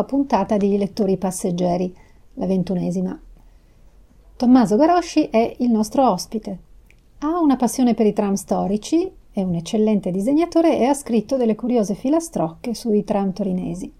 nuova 0.00 0.04
puntata 0.04 0.56
di 0.56 0.78
Lettori 0.78 1.18
Passeggeri, 1.18 1.94
la 2.34 2.46
ventunesima. 2.46 3.18
Tommaso 4.36 4.76
Garosci 4.76 5.24
è 5.24 5.56
il 5.58 5.70
nostro 5.70 6.10
ospite. 6.10 6.58
Ha 7.18 7.38
una 7.38 7.56
passione 7.56 7.92
per 7.92 8.06
i 8.06 8.14
tram 8.14 8.34
storici, 8.34 9.10
è 9.30 9.42
un 9.42 9.54
eccellente 9.54 10.10
disegnatore 10.10 10.78
e 10.78 10.86
ha 10.86 10.94
scritto 10.94 11.36
delle 11.36 11.54
curiose 11.54 11.94
filastrocche 11.94 12.72
sui 12.72 13.04
tram 13.04 13.32
torinesi. 13.32 13.92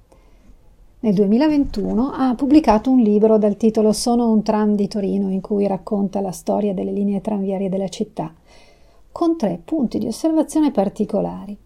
Nel 1.00 1.14
2021 1.14 2.10
ha 2.12 2.34
pubblicato 2.34 2.90
un 2.90 3.00
libro 3.00 3.36
dal 3.36 3.56
titolo 3.56 3.92
Sono 3.92 4.30
un 4.30 4.42
tram 4.42 4.74
di 4.74 4.88
Torino 4.88 5.30
in 5.30 5.42
cui 5.42 5.66
racconta 5.66 6.20
la 6.20 6.32
storia 6.32 6.72
delle 6.72 6.92
linee 6.92 7.20
tranviarie 7.20 7.68
della 7.68 7.88
città, 7.88 8.32
con 9.12 9.36
tre 9.36 9.60
punti 9.62 9.98
di 9.98 10.06
osservazione 10.06 10.70
particolari. 10.70 11.56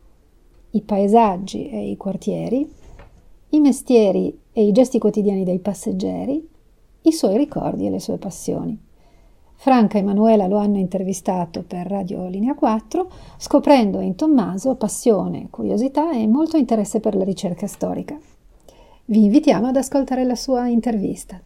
I 0.71 0.81
paesaggi 0.81 1.69
e 1.69 1.89
i 1.89 1.97
quartieri, 1.97 2.83
i 3.51 3.61
mestieri 3.61 4.39
e 4.53 4.67
i 4.67 4.73
gesti 4.73 4.99
quotidiani 4.99 5.45
dei 5.45 5.59
passeggeri, 5.59 6.49
i 7.03 7.13
suoi 7.13 7.37
ricordi 7.37 7.87
e 7.87 7.91
le 7.91 8.01
sue 8.01 8.19
passioni. 8.19 8.79
Franca 9.57 9.99
e 9.99 10.03
Manuela 10.03 10.47
lo 10.47 10.59
hanno 10.59 10.79
intervistato 10.79 11.63
per 11.63 11.87
Radio 11.87 12.27
Linea 12.29 12.55
4, 12.55 13.11
scoprendo 13.39 14.01
in 14.01 14.15
Tommaso 14.15 14.75
passione, 14.75 15.49
curiosità 15.51 16.13
e 16.13 16.27
molto 16.27 16.57
interesse 16.57 17.01
per 17.01 17.15
la 17.15 17.25
ricerca 17.25 17.67
storica. 17.67 18.19
Vi 19.07 19.25
invitiamo 19.25 19.69
ad 19.69 19.77
ascoltare 19.77 20.25
la 20.25 20.35
sua 20.35 20.67
intervista. 20.67 21.41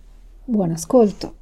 Buon 0.45 0.71
ascolto! 0.71 1.35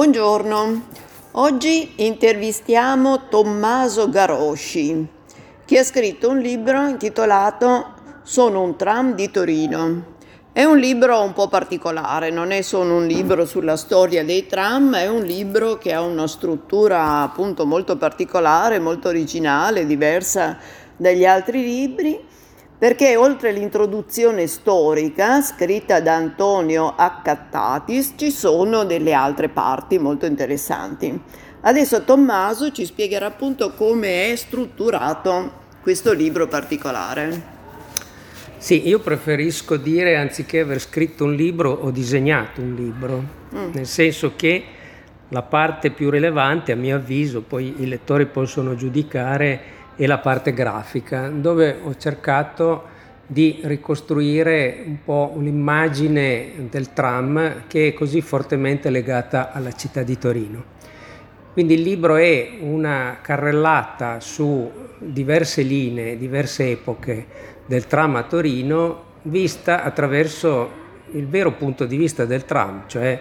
Buongiorno, 0.00 0.86
oggi 1.32 1.92
intervistiamo 1.96 3.28
Tommaso 3.28 4.08
Garosci, 4.08 5.06
che 5.66 5.78
ha 5.78 5.84
scritto 5.84 6.30
un 6.30 6.38
libro 6.38 6.86
intitolato 6.86 7.92
Sono 8.22 8.62
un 8.62 8.76
tram 8.76 9.14
di 9.14 9.30
Torino. 9.30 10.14
È 10.52 10.64
un 10.64 10.78
libro 10.78 11.20
un 11.20 11.34
po' 11.34 11.48
particolare, 11.48 12.30
non 12.30 12.50
è 12.50 12.62
solo 12.62 12.94
un 12.94 13.06
libro 13.06 13.44
sulla 13.44 13.76
storia 13.76 14.24
dei 14.24 14.46
tram, 14.46 14.96
è 14.96 15.06
un 15.06 15.20
libro 15.20 15.76
che 15.76 15.92
ha 15.92 16.00
una 16.00 16.26
struttura 16.26 17.20
appunto 17.20 17.66
molto 17.66 17.98
particolare, 17.98 18.78
molto 18.78 19.08
originale, 19.08 19.84
diversa 19.84 20.56
dagli 20.96 21.26
altri 21.26 21.62
libri 21.62 22.28
perché 22.80 23.14
oltre 23.14 23.52
l'introduzione 23.52 24.46
storica 24.46 25.42
scritta 25.42 26.00
da 26.00 26.14
Antonio 26.14 26.94
Accattatis 26.96 28.14
ci 28.16 28.30
sono 28.30 28.84
delle 28.84 29.12
altre 29.12 29.50
parti 29.50 29.98
molto 29.98 30.24
interessanti. 30.24 31.20
Adesso 31.60 32.04
Tommaso 32.04 32.72
ci 32.72 32.86
spiegherà 32.86 33.26
appunto 33.26 33.74
come 33.74 34.32
è 34.32 34.36
strutturato 34.36 35.52
questo 35.82 36.14
libro 36.14 36.48
particolare. 36.48 37.58
Sì, 38.56 38.88
io 38.88 39.00
preferisco 39.00 39.76
dire 39.76 40.16
anziché 40.16 40.60
aver 40.60 40.80
scritto 40.80 41.24
un 41.24 41.34
libro 41.34 41.70
ho 41.70 41.90
disegnato 41.90 42.62
un 42.62 42.74
libro, 42.74 43.24
mm. 43.54 43.72
nel 43.74 43.86
senso 43.86 44.32
che 44.36 44.64
la 45.28 45.42
parte 45.42 45.90
più 45.90 46.08
rilevante 46.08 46.72
a 46.72 46.76
mio 46.76 46.96
avviso, 46.96 47.42
poi 47.42 47.74
i 47.76 47.86
lettori 47.86 48.24
possono 48.24 48.74
giudicare, 48.74 49.79
e 50.00 50.06
la 50.06 50.16
parte 50.16 50.54
grafica, 50.54 51.28
dove 51.28 51.76
ho 51.82 51.94
cercato 51.94 52.84
di 53.26 53.60
ricostruire 53.64 54.82
un 54.86 54.96
po' 55.04 55.30
un'immagine 55.34 56.68
del 56.70 56.94
tram 56.94 57.64
che 57.66 57.88
è 57.88 57.92
così 57.92 58.22
fortemente 58.22 58.88
legata 58.88 59.52
alla 59.52 59.72
città 59.72 60.02
di 60.02 60.16
Torino. 60.16 60.64
Quindi 61.52 61.74
il 61.74 61.82
libro 61.82 62.16
è 62.16 62.48
una 62.60 63.18
carrellata 63.20 64.20
su 64.20 64.70
diverse 64.96 65.60
linee, 65.60 66.16
diverse 66.16 66.70
epoche 66.70 67.26
del 67.66 67.86
tram 67.86 68.16
a 68.16 68.22
Torino, 68.22 69.02
vista 69.24 69.82
attraverso 69.82 70.70
il 71.10 71.26
vero 71.26 71.52
punto 71.52 71.84
di 71.84 71.98
vista 71.98 72.24
del 72.24 72.46
tram, 72.46 72.84
cioè 72.86 73.20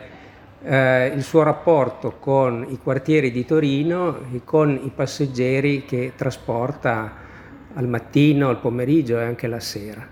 eh, 0.63 1.07
il 1.07 1.23
suo 1.23 1.43
rapporto 1.43 2.15
con 2.19 2.65
i 2.69 2.79
quartieri 2.81 3.31
di 3.31 3.45
Torino 3.45 4.19
e 4.33 4.41
con 4.43 4.79
i 4.83 4.91
passeggeri 4.93 5.85
che 5.85 6.13
trasporta 6.15 7.13
al 7.73 7.87
mattino, 7.87 8.49
al 8.49 8.59
pomeriggio 8.59 9.19
e 9.19 9.23
anche 9.23 9.47
la 9.47 9.59
sera. 9.59 10.05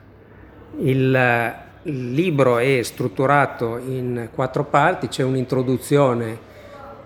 Il, 0.80 1.54
il 1.84 2.12
libro 2.14 2.58
è 2.58 2.82
strutturato 2.84 3.78
in 3.78 4.30
quattro 4.34 4.64
parti, 4.66 5.08
c'è 5.08 5.24
un'introduzione 5.24 6.46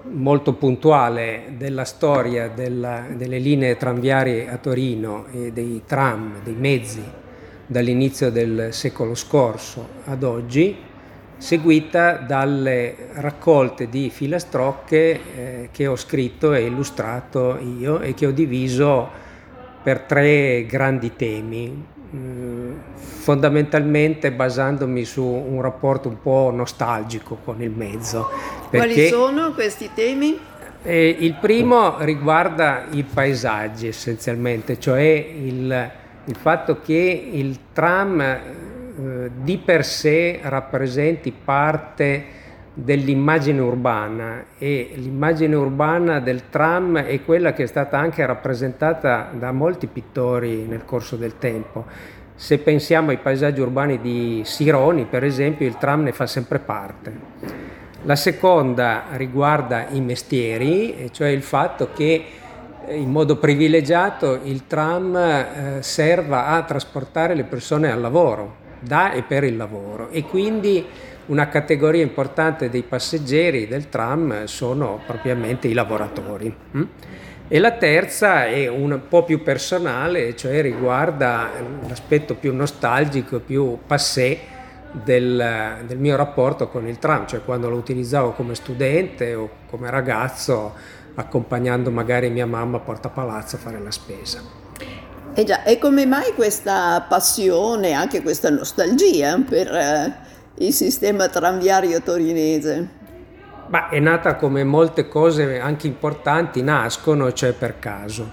molto 0.03 0.53
puntuale 0.53 1.53
della 1.57 1.85
storia 1.85 2.49
della, 2.49 3.05
delle 3.15 3.37
linee 3.37 3.77
tranviarie 3.77 4.49
a 4.49 4.57
Torino 4.57 5.25
e 5.31 5.51
dei 5.51 5.83
tram, 5.85 6.41
dei 6.43 6.55
mezzi 6.55 7.03
dall'inizio 7.67 8.31
del 8.31 8.69
secolo 8.71 9.15
scorso 9.15 9.87
ad 10.05 10.23
oggi, 10.23 10.75
seguita 11.41 12.17
dalle 12.17 12.95
raccolte 13.13 13.89
di 13.89 14.11
filastrocche 14.11 15.19
eh, 15.35 15.69
che 15.71 15.87
ho 15.87 15.95
scritto 15.95 16.53
e 16.53 16.65
illustrato 16.65 17.57
io 17.79 17.99
e 17.99 18.13
che 18.13 18.27
ho 18.27 18.31
diviso 18.31 19.09
per 19.81 20.01
tre 20.01 20.67
grandi 20.67 21.15
temi, 21.15 21.83
eh, 22.13 22.17
fondamentalmente 22.93 24.31
basandomi 24.31 25.03
su 25.03 25.23
un 25.23 25.63
rapporto 25.63 26.07
un 26.09 26.21
po' 26.21 26.51
nostalgico 26.53 27.39
con 27.43 27.59
il 27.63 27.71
mezzo. 27.71 28.29
Quali 28.69 29.07
sono 29.07 29.53
questi 29.53 29.89
temi? 29.95 30.37
Eh, 30.83 31.15
il 31.19 31.33
primo 31.41 31.95
riguarda 32.01 32.85
i 32.91 33.01
paesaggi 33.01 33.87
essenzialmente, 33.87 34.79
cioè 34.79 35.01
il, 35.01 35.91
il 36.25 36.35
fatto 36.35 36.81
che 36.81 37.29
il 37.31 37.57
tram 37.73 38.69
eh, 38.97 39.31
di 39.41 39.57
per 39.57 39.85
sé 39.85 40.39
rappresenti 40.43 41.31
parte 41.31 42.39
dell'immagine 42.73 43.59
urbana 43.59 44.45
e 44.57 44.91
l'immagine 44.95 45.55
urbana 45.55 46.19
del 46.19 46.49
tram 46.49 46.99
è 46.99 47.23
quella 47.23 47.53
che 47.53 47.63
è 47.63 47.65
stata 47.67 47.97
anche 47.97 48.25
rappresentata 48.25 49.29
da 49.33 49.51
molti 49.51 49.87
pittori 49.87 50.65
nel 50.65 50.85
corso 50.85 51.15
del 51.15 51.37
tempo. 51.37 51.85
Se 52.35 52.57
pensiamo 52.59 53.09
ai 53.09 53.17
paesaggi 53.17 53.59
urbani 53.59 53.99
di 53.99 54.41
Sironi, 54.45 55.05
per 55.05 55.23
esempio, 55.23 55.67
il 55.67 55.77
tram 55.77 56.03
ne 56.03 56.11
fa 56.11 56.25
sempre 56.25 56.59
parte. 56.59 57.13
La 58.03 58.15
seconda 58.15 59.03
riguarda 59.11 59.87
i 59.89 60.01
mestieri, 60.01 61.09
cioè 61.11 61.27
il 61.27 61.43
fatto 61.43 61.89
che 61.93 62.25
eh, 62.87 62.95
in 62.95 63.11
modo 63.11 63.35
privilegiato 63.35 64.39
il 64.43 64.65
tram 64.65 65.15
eh, 65.15 65.77
serva 65.81 66.47
a 66.47 66.63
trasportare 66.63 67.35
le 67.35 67.43
persone 67.43 67.91
al 67.91 68.01
lavoro 68.01 68.60
da 68.81 69.13
e 69.13 69.21
per 69.21 69.43
il 69.43 69.55
lavoro 69.55 70.09
e 70.09 70.23
quindi 70.23 70.85
una 71.27 71.47
categoria 71.47 72.01
importante 72.01 72.69
dei 72.69 72.83
passeggeri 72.83 73.67
del 73.67 73.89
tram 73.89 74.45
sono 74.45 74.99
propriamente 75.05 75.67
i 75.67 75.73
lavoratori. 75.73 76.53
Mm? 76.75 76.83
E 77.47 77.59
la 77.59 77.71
terza 77.71 78.45
è 78.45 78.67
un 78.67 79.01
po' 79.07 79.23
più 79.23 79.43
personale, 79.43 80.35
cioè 80.35 80.61
riguarda 80.61 81.49
l'aspetto 81.87 82.35
più 82.35 82.55
nostalgico, 82.55 83.39
più 83.39 83.77
passé 83.85 84.39
del, 84.91 85.83
del, 85.85 85.97
mio 85.97 86.15
rapporto 86.15 86.69
con 86.69 86.87
il 86.87 86.97
tram, 86.97 87.27
cioè 87.27 87.43
quando 87.43 87.69
lo 87.69 87.75
utilizzavo 87.75 88.31
come 88.31 88.55
studente 88.55 89.33
o 89.35 89.49
come 89.69 89.89
ragazzo 89.89 90.73
accompagnando 91.15 91.91
magari 91.91 92.29
mia 92.29 92.45
mamma 92.45 92.77
a 92.77 92.79
Porta 92.79 93.09
Palazzo 93.09 93.57
a 93.57 93.59
fare 93.59 93.79
la 93.79 93.91
spesa. 93.91 94.60
Eh 95.33 95.45
già, 95.45 95.63
e 95.63 95.77
come 95.77 96.05
mai 96.05 96.33
questa 96.33 97.05
passione, 97.07 97.93
anche 97.93 98.21
questa 98.21 98.49
nostalgia 98.49 99.39
per 99.47 99.73
eh, 99.73 100.13
il 100.55 100.73
sistema 100.73 101.29
tranviario 101.29 102.01
torinese? 102.01 102.89
Ma 103.67 103.87
è 103.87 103.99
nata 103.99 104.35
come 104.35 104.65
molte 104.65 105.07
cose 105.07 105.57
anche 105.57 105.87
importanti 105.87 106.61
nascono, 106.61 107.31
cioè 107.31 107.53
per 107.53 107.79
caso. 107.79 108.29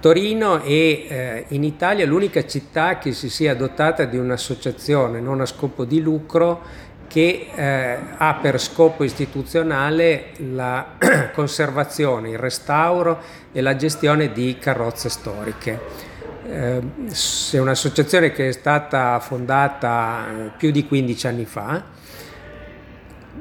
Torino 0.00 0.60
è 0.60 0.68
eh, 0.68 1.44
in 1.48 1.64
Italia 1.64 2.04
l'unica 2.04 2.44
città 2.44 2.98
che 2.98 3.12
si 3.12 3.30
sia 3.30 3.54
dotata 3.54 4.04
di 4.04 4.18
un'associazione 4.18 5.20
non 5.20 5.40
a 5.40 5.46
scopo 5.46 5.86
di 5.86 6.02
lucro 6.02 6.88
che 7.08 7.48
eh, 7.54 7.98
ha 8.16 8.34
per 8.34 8.60
scopo 8.60 9.04
istituzionale 9.04 10.32
la 10.52 10.96
conservazione, 11.32 12.28
il 12.28 12.38
restauro 12.38 13.20
e 13.52 13.62
la 13.62 13.74
gestione 13.74 14.32
di 14.32 14.58
carrozze 14.60 15.08
storiche. 15.08 16.09
È 16.50 17.58
un'associazione 17.58 18.32
che 18.32 18.48
è 18.48 18.52
stata 18.52 19.20
fondata 19.20 20.26
eh, 20.28 20.50
più 20.56 20.70
di 20.72 20.86
15 20.86 21.26
anni 21.28 21.44
fa, 21.44 21.84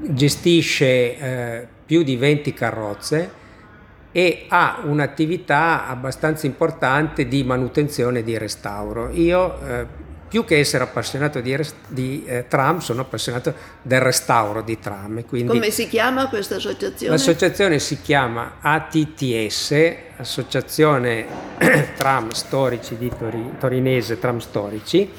gestisce 0.01 1.17
eh, 1.17 1.67
più 1.85 2.03
di 2.03 2.15
20 2.15 2.53
carrozze 2.53 3.31
e 4.11 4.45
ha 4.47 4.81
un'attività 4.83 5.87
abbastanza 5.87 6.45
importante 6.45 7.27
di 7.27 7.43
manutenzione 7.43 8.19
e 8.19 8.23
di 8.23 8.37
restauro. 8.37 9.09
Io, 9.11 9.59
eh, 9.65 9.87
più 10.29 10.45
che 10.45 10.59
essere 10.59 10.83
appassionato 10.83 11.41
di, 11.41 11.57
di 11.87 12.23
eh, 12.25 12.45
tram, 12.47 12.77
sono 12.79 13.01
appassionato 13.01 13.53
del 13.81 13.99
restauro 13.99 14.61
di 14.61 14.79
tram. 14.79 15.25
Quindi 15.25 15.51
Come 15.51 15.71
si 15.71 15.87
chiama 15.87 16.29
questa 16.29 16.55
associazione? 16.55 17.11
L'associazione 17.13 17.79
si 17.79 17.99
chiama 18.01 18.57
ATTS, 18.61 19.95
Associazione 20.17 21.25
Tram 21.97 22.29
Storici 22.29 22.95
di 22.97 23.11
Tori, 23.17 23.53
Torinese 23.59 24.19
Tram 24.19 24.37
Storici, 24.37 25.11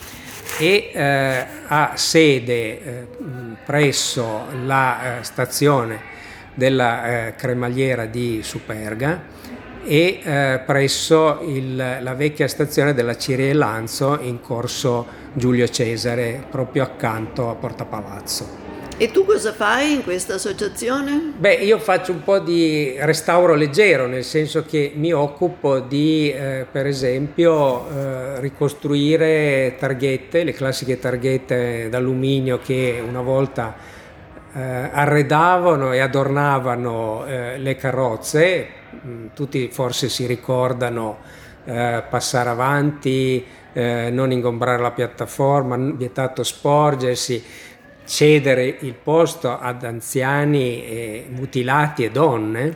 e 0.59 0.91
eh, 0.93 1.47
ha 1.67 1.93
sede 1.97 2.53
eh, 2.53 3.06
presso 3.65 4.47
la 4.65 5.19
eh, 5.19 5.25
stazione 5.25 6.01
della 6.55 7.27
eh, 7.27 7.35
cremagliera 7.35 8.06
di 8.06 8.41
Superga 8.43 9.39
e 9.85 10.21
eh, 10.23 10.61
presso 10.65 11.41
il, 11.43 11.77
la 11.77 12.15
vecchia 12.15 12.49
stazione 12.49 12.94
della 12.94 13.17
Cirie 13.17 13.53
Lanzo 13.53 14.19
in 14.21 14.41
corso 14.41 15.06
Giulio 15.32 15.69
Cesare, 15.69 16.44
proprio 16.50 16.82
accanto 16.82 17.49
a 17.49 17.55
Porta 17.55 17.85
Palazzo. 17.85 18.61
E 19.03 19.11
tu 19.11 19.25
cosa 19.25 19.55
fai 19.55 19.94
in 19.94 20.03
questa 20.03 20.35
associazione? 20.35 21.32
Beh, 21.38 21.55
io 21.55 21.79
faccio 21.79 22.12
un 22.12 22.23
po' 22.23 22.38
di 22.38 22.94
restauro 22.99 23.55
leggero, 23.55 24.06
nel 24.06 24.25
senso 24.25 24.62
che 24.62 24.93
mi 24.94 25.11
occupo 25.11 25.81
di, 25.81 26.31
eh, 26.31 26.67
per 26.71 26.87
esempio, 26.87 27.88
eh, 27.88 28.41
ricostruire 28.41 29.77
targhette, 29.79 30.44
le 30.44 30.53
classiche 30.53 30.99
targhette 30.99 31.88
d'alluminio 31.88 32.59
che 32.59 33.03
una 33.03 33.23
volta 33.23 33.75
eh, 34.53 34.61
arredavano 34.61 35.94
e 35.94 36.00
adornavano 36.00 37.25
eh, 37.25 37.56
le 37.56 37.77
carrozze, 37.77 38.67
tutti 39.35 39.69
forse 39.69 40.09
si 40.09 40.27
ricordano 40.27 41.19
eh, 41.65 42.03
passare 42.09 42.49
avanti, 42.49 43.45
eh, 43.73 44.11
non 44.11 44.33
ingombrare 44.33 44.81
la 44.81 44.91
piattaforma, 44.91 45.77
vietato 45.77 46.43
sporgersi, 46.43 47.43
cedere 48.05 48.65
il 48.81 48.95
posto 48.95 49.59
ad 49.59 49.85
anziani 49.85 51.27
mutilati 51.31 52.05
e 52.05 52.11
donne, 52.11 52.75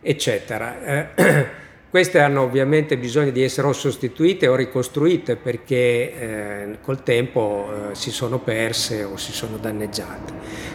eccetera. 0.00 1.14
Eh, 1.88 1.90
queste 1.90 2.20
hanno 2.20 2.42
ovviamente 2.42 2.98
bisogno 2.98 3.30
di 3.30 3.42
essere 3.42 3.66
o 3.66 3.72
sostituite 3.72 4.46
o 4.46 4.54
ricostruite 4.54 5.36
perché 5.36 5.74
eh, 5.74 6.78
col 6.82 7.02
tempo 7.02 7.68
eh, 7.90 7.94
si 7.94 8.10
sono 8.10 8.38
perse 8.38 9.04
o 9.04 9.16
si 9.16 9.32
sono 9.32 9.56
danneggiate. 9.56 10.32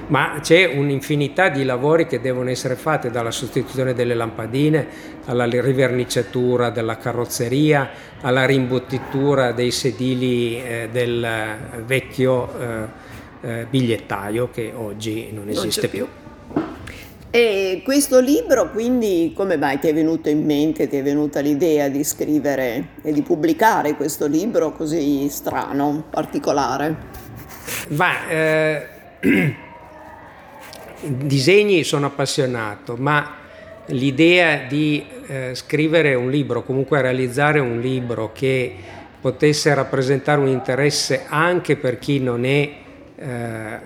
Ma 0.08 0.40
c'è 0.42 0.66
un'infinità 0.66 1.50
di 1.50 1.64
lavori 1.64 2.08
che 2.08 2.20
devono 2.20 2.50
essere 2.50 2.76
fatti, 2.76 3.10
dalla 3.10 3.32
sostituzione 3.32 3.94
delle 3.94 4.16
lampadine 4.16 4.88
alla 5.26 5.46
riverniciatura 5.46 6.70
della 6.70 6.98
carrozzeria, 6.98 7.90
alla 8.22 8.46
rimbottitura 8.46 9.52
dei 9.52 9.72
sedili 9.72 10.62
eh, 10.62 10.90
del 10.92 11.26
vecchio 11.86 12.60
eh, 12.60 13.12
eh, 13.42 13.68
bigliettaio 13.70 14.50
che 14.50 14.72
oggi 14.76 15.30
non 15.32 15.50
esiste 15.50 15.82
non 15.82 15.90
più. 15.90 16.06
più. 16.06 16.23
E 17.36 17.82
questo 17.84 18.20
libro, 18.20 18.70
quindi, 18.70 19.34
come 19.36 19.58
mai 19.58 19.80
ti 19.80 19.88
è 19.88 19.94
venuto 19.96 20.30
in 20.30 20.46
mente, 20.46 20.88
ti 20.88 20.98
è 20.98 21.02
venuta 21.02 21.40
l'idea 21.40 21.90
di 21.90 22.04
scrivere 22.04 22.90
e 23.02 23.12
di 23.12 23.24
pubblicare 23.24 23.96
questo 23.96 24.28
libro 24.28 24.72
così 24.72 25.28
strano, 25.30 26.06
particolare? 26.12 26.96
Ma 27.88 28.28
eh, 28.30 28.86
disegni 31.02 31.84
sono 31.84 32.06
appassionato, 32.06 32.98
ma 32.98 33.38
l'idea 33.88 34.68
di 34.68 35.04
eh, 35.26 35.56
scrivere 35.56 36.14
un 36.14 36.30
libro, 36.30 36.64
comunque 36.64 37.02
realizzare 37.02 37.60
un 37.60 37.80
libro 37.80 38.32
che 38.32 38.76
potesse 39.20 39.74
rappresentare 39.74 40.40
un 40.40 40.50
interesse 40.50 41.26
anche 41.28 41.78
per 41.78 41.98
chi 41.98 42.20
non 42.20 42.46
è 42.46 42.83
eh, 43.16 43.80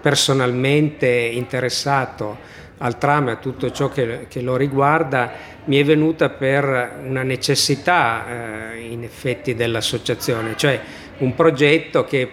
personalmente 0.00 1.06
interessato 1.08 2.56
al 2.78 2.96
tram 2.96 3.28
e 3.28 3.32
a 3.32 3.36
tutto 3.36 3.70
ciò 3.70 3.88
che, 3.88 4.26
che, 4.28 4.40
lo 4.40 4.56
riguarda 4.56 5.30
mi 5.64 5.78
è 5.78 5.84
venuta 5.84 6.28
per 6.30 7.00
una 7.04 7.22
necessità 7.22 8.72
eh, 8.72 8.80
in 8.80 9.02
effetti 9.02 9.54
dell'associazione, 9.54 10.56
cioè 10.56 10.80
un 11.18 11.34
progetto 11.34 12.04
che 12.04 12.22
è 12.22 12.28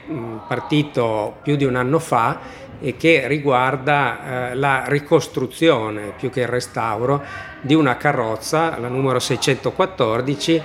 partito 0.48 1.38
più 1.42 1.56
di 1.56 1.66
un 1.66 1.76
anno 1.76 2.00
fa 2.00 2.64
e 2.80 2.96
che 2.98 3.28
riguarda 3.28 4.52
eh, 4.52 4.56
la 4.56 4.84
ricostruzione 4.88 6.14
più 6.18 6.30
che 6.30 6.42
il 6.42 6.48
restauro 6.48 7.24
di 7.62 7.74
una 7.74 7.98
carrozza, 7.98 8.78
la 8.78 8.88
numero 8.88 9.20
614, 9.20 10.62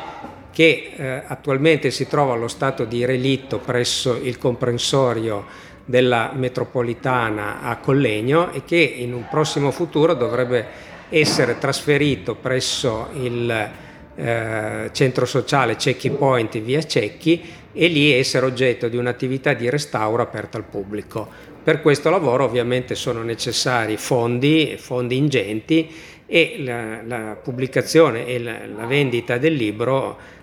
che 0.60 0.90
eh, 0.94 1.22
attualmente 1.26 1.90
si 1.90 2.06
trova 2.06 2.34
allo 2.34 2.46
stato 2.46 2.84
di 2.84 3.06
relitto 3.06 3.60
presso 3.60 4.14
il 4.22 4.36
comprensorio 4.36 5.46
della 5.86 6.32
metropolitana 6.34 7.62
a 7.62 7.78
Collegno 7.78 8.52
e 8.52 8.62
che 8.66 8.76
in 8.76 9.14
un 9.14 9.26
prossimo 9.30 9.70
futuro 9.70 10.12
dovrebbe 10.12 10.66
essere 11.08 11.56
trasferito 11.56 12.34
presso 12.34 13.08
il 13.14 13.70
eh, 14.14 14.90
centro 14.92 15.24
sociale 15.24 15.78
Cecchi 15.78 16.10
Point 16.10 16.56
in 16.56 16.64
via 16.66 16.82
Cecchi 16.82 17.42
e 17.72 17.86
lì 17.86 18.12
essere 18.12 18.44
oggetto 18.44 18.88
di 18.88 18.98
un'attività 18.98 19.54
di 19.54 19.70
restauro 19.70 20.20
aperta 20.20 20.58
al 20.58 20.64
pubblico. 20.64 21.26
Per 21.64 21.80
questo 21.80 22.10
lavoro 22.10 22.44
ovviamente 22.44 22.94
sono 22.94 23.22
necessari 23.22 23.96
fondi, 23.96 24.76
fondi 24.78 25.16
ingenti 25.16 25.90
e 26.26 26.56
la, 26.58 27.00
la 27.02 27.38
pubblicazione 27.42 28.26
e 28.26 28.38
la, 28.38 28.58
la 28.66 28.84
vendita 28.84 29.38
del 29.38 29.54
libro 29.54 30.38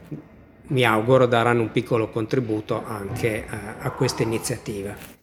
mi 0.67 0.83
auguro 0.83 1.25
daranno 1.25 1.61
un 1.61 1.71
piccolo 1.71 2.09
contributo 2.09 2.83
anche 2.85 3.45
a, 3.47 3.75
a 3.79 3.91
questa 3.91 4.23
iniziativa. 4.23 5.16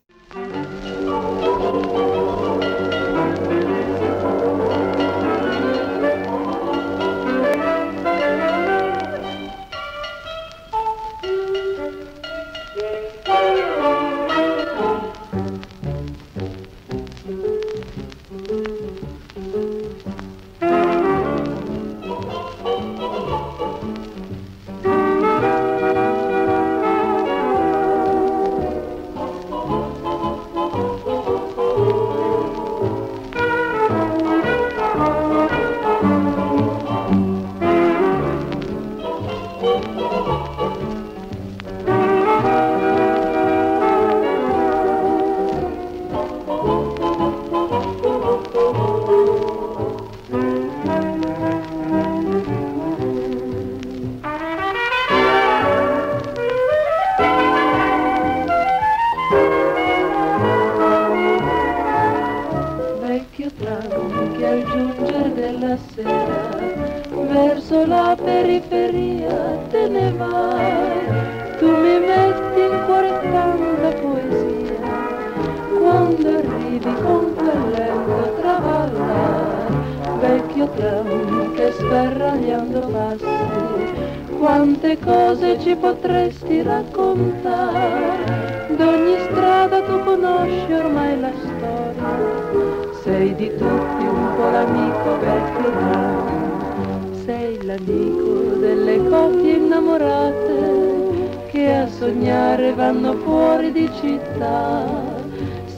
L'amico 97.75 98.57
delle 98.61 99.03
coppie 99.09 99.55
innamorate 99.55 101.47
che 101.51 101.75
a 101.75 101.89
sognare 101.89 102.73
vanno 102.73 103.15
fuori 103.15 103.73
di 103.73 103.91
città, 104.01 104.85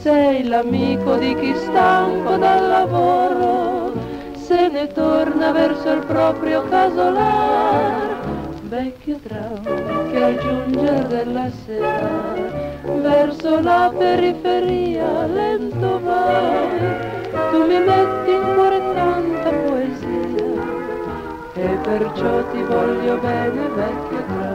sei 0.01 0.43
l'amico 0.43 1.15
di 1.15 1.33
chi 1.35 1.55
stanco 1.55 2.35
dal 2.37 2.67
lavoro 2.67 3.93
se 4.33 4.67
ne 4.69 4.87
torna 4.87 5.51
verso 5.51 5.91
il 5.91 6.05
proprio 6.05 6.63
casolare 6.69 8.15
vecchio 8.63 9.17
tram 9.25 10.11
che 10.11 10.23
al 10.23 10.37
giungere 10.37 11.07
della 11.07 11.49
sera 11.65 12.35
verso 13.01 13.59
la 13.59 13.91
periferia 13.97 15.25
lento 15.25 15.99
vai, 16.03 16.79
tu 17.51 17.65
mi 17.65 17.79
metti 17.79 18.31
in 18.31 18.53
cuore 18.55 18.79
tanta 18.93 19.49
poesia 19.49 19.76
e 21.59 21.77
perciò 21.83 22.51
ti 22.51 22.61
voglio 22.61 23.17
bene 23.17 23.67
vecchio 23.69 24.23
tram. 24.25 24.46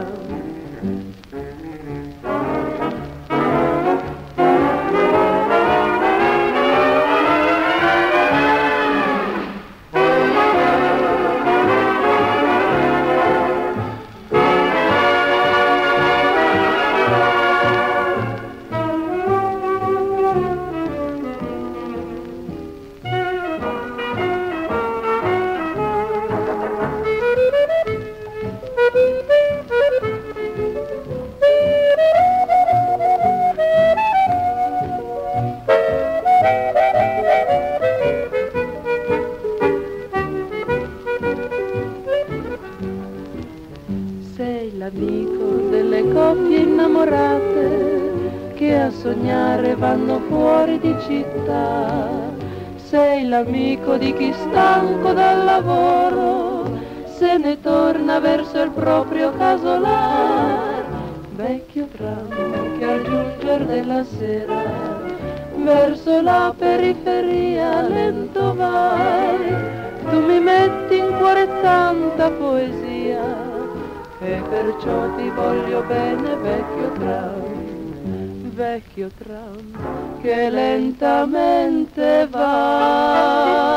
L'amico 53.33 53.97
di 53.97 54.13
chi 54.13 54.31
stanco 54.31 55.11
dal 55.11 55.43
lavoro 55.43 56.69
se 57.17 57.37
ne 57.37 57.59
torna 57.61 58.19
verso 58.19 58.61
il 58.61 58.69
proprio 58.69 59.31
casolar. 59.35 60.85
Vecchio 61.31 61.87
tram 61.97 62.77
che 62.77 62.85
al 62.85 63.01
giungere 63.03 63.65
della 63.65 64.03
sera 64.03 64.61
verso 65.55 66.21
la 66.21 66.53
periferia 66.55 67.81
lento 67.81 68.53
vai, 68.53 69.55
tu 70.09 70.19
mi 70.19 70.39
metti 70.39 70.97
in 70.97 71.17
cuore 71.17 71.47
tanta 71.61 72.29
poesia 72.29 73.23
e 74.19 74.41
perciò 74.47 75.15
ti 75.15 75.29
voglio 75.29 75.81
bene 75.87 76.35
vecchio 76.35 76.91
tram 76.99 77.52
vecchio 78.53 79.09
tram 79.17 80.21
che 80.21 80.49
lentamente 80.49 82.27
va. 82.29 83.71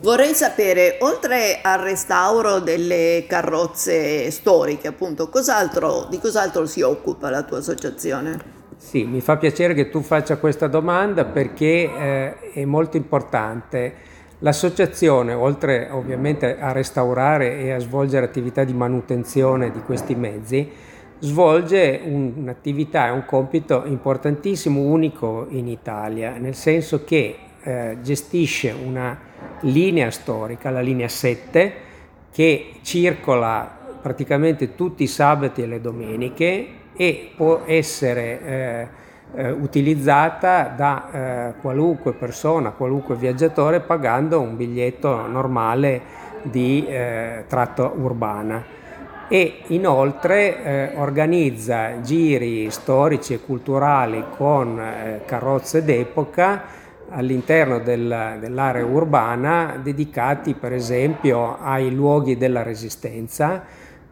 Vorrei 0.00 0.34
sapere, 0.34 0.98
oltre 1.00 1.60
al 1.62 1.78
restauro 1.80 2.60
delle 2.60 3.24
carrozze 3.26 4.30
storiche, 4.30 4.86
appunto, 4.86 5.28
cos'altro, 5.30 6.06
di 6.10 6.18
cos'altro 6.18 6.66
si 6.66 6.82
occupa 6.82 7.30
la 7.30 7.42
tua 7.42 7.58
associazione? 7.58 8.62
Sì, 8.76 9.04
mi 9.04 9.22
fa 9.22 9.38
piacere 9.38 9.72
che 9.72 9.88
tu 9.88 10.02
faccia 10.02 10.36
questa 10.36 10.66
domanda 10.66 11.24
perché 11.24 11.90
eh, 11.90 12.50
è 12.52 12.64
molto 12.66 12.98
importante. 12.98 14.12
L'associazione, 14.40 15.32
oltre 15.32 15.88
ovviamente 15.90 16.58
a 16.58 16.72
restaurare 16.72 17.58
e 17.58 17.72
a 17.72 17.78
svolgere 17.78 18.26
attività 18.26 18.64
di 18.64 18.72
manutenzione 18.72 19.70
di 19.70 19.80
questi 19.80 20.14
mezzi, 20.14 20.68
svolge 21.20 22.00
un, 22.04 22.32
un'attività 22.36 23.06
e 23.06 23.10
un 23.10 23.24
compito 23.24 23.84
importantissimo, 23.86 24.80
unico 24.80 25.46
in 25.50 25.68
Italia, 25.68 26.36
nel 26.36 26.54
senso 26.54 27.04
che 27.04 27.36
eh, 27.62 27.96
gestisce 28.02 28.72
una 28.72 29.18
linea 29.60 30.10
storica, 30.10 30.70
la 30.70 30.80
linea 30.80 31.08
7, 31.08 31.72
che 32.30 32.74
circola 32.82 33.82
praticamente 34.02 34.74
tutti 34.74 35.04
i 35.04 35.06
sabati 35.06 35.62
e 35.62 35.66
le 35.66 35.80
domeniche 35.80 36.66
e 36.94 37.30
può 37.34 37.62
essere 37.64 38.40
eh, 38.42 38.88
eh, 39.34 39.50
utilizzata 39.50 40.72
da 40.76 41.10
eh, 41.10 41.60
qualunque 41.60 42.12
persona, 42.12 42.70
qualunque 42.70 43.16
viaggiatore 43.16 43.80
pagando 43.80 44.40
un 44.40 44.56
biglietto 44.56 45.26
normale 45.26 46.22
di 46.42 46.86
eh, 46.86 47.44
tratta 47.46 47.90
urbana. 47.94 48.82
E 49.28 49.60
inoltre 49.68 50.62
eh, 50.62 50.90
organizza 50.96 52.00
giri 52.02 52.70
storici 52.70 53.34
e 53.34 53.40
culturali 53.40 54.22
con 54.36 54.78
eh, 54.78 55.22
carrozze 55.24 55.82
d'epoca 55.82 56.82
all'interno 57.08 57.78
del, 57.78 58.36
dell'area 58.38 58.84
urbana 58.84 59.78
dedicati 59.82 60.54
per 60.54 60.72
esempio 60.72 61.58
ai 61.60 61.92
luoghi 61.94 62.36
della 62.36 62.62
resistenza 62.62 63.62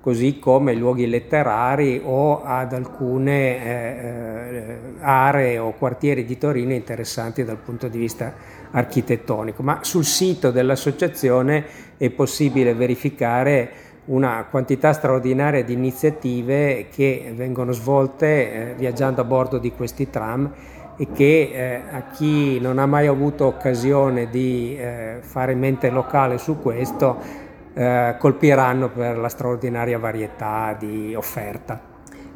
così 0.03 0.41
come 0.41 0.75
luoghi 0.75 1.07
letterari 1.07 2.03
o 2.05 2.43
ad 2.43 2.73
alcune 2.73 3.65
eh, 3.65 3.71
eh, 3.71 4.77
aree 4.99 5.59
o 5.59 5.75
quartieri 5.79 6.25
di 6.25 6.37
Torino 6.37 6.73
interessanti 6.73 7.45
dal 7.45 7.57
punto 7.57 7.87
di 7.87 7.99
vista 7.99 8.35
architettonico. 8.73 9.63
Ma 9.63 9.79
sul 9.83 10.05
sito 10.05 10.51
dell'associazione 10.51 11.65
è 11.97 12.11
possibile 12.11 12.75
verificare 12.75 13.71
una 14.07 14.45
quantità 14.51 14.93
straordinaria 14.93 15.63
di 15.63 15.73
iniziative 15.73 16.89
che 16.93 17.33
vengono 17.37 17.71
svolte 17.71 18.27
eh, 18.27 18.75
viaggiando 18.75 19.21
a 19.21 19.25
bordo 19.25 19.59
di 19.59 19.71
questi 19.71 20.11
tram 20.11 20.53
e 20.97 21.07
che 21.13 21.51
eh, 21.53 21.81
a 21.93 22.11
chi 22.11 22.59
non 22.59 22.81
ha 22.81 22.87
mai 22.87 23.07
avuto 23.07 23.47
occasione 23.47 24.29
di 24.29 24.77
eh, 24.77 25.19
fare 25.21 25.55
mente 25.55 25.91
locale 25.91 26.39
su 26.39 26.61
questo 26.61 27.42
eh, 27.75 28.17
colpiranno 28.19 28.91
per 28.91 29.19
la 29.19 29.29
straordinaria 29.29 29.99
varietà 29.99 30.77
di 30.79 31.15
offerta. 31.15 31.91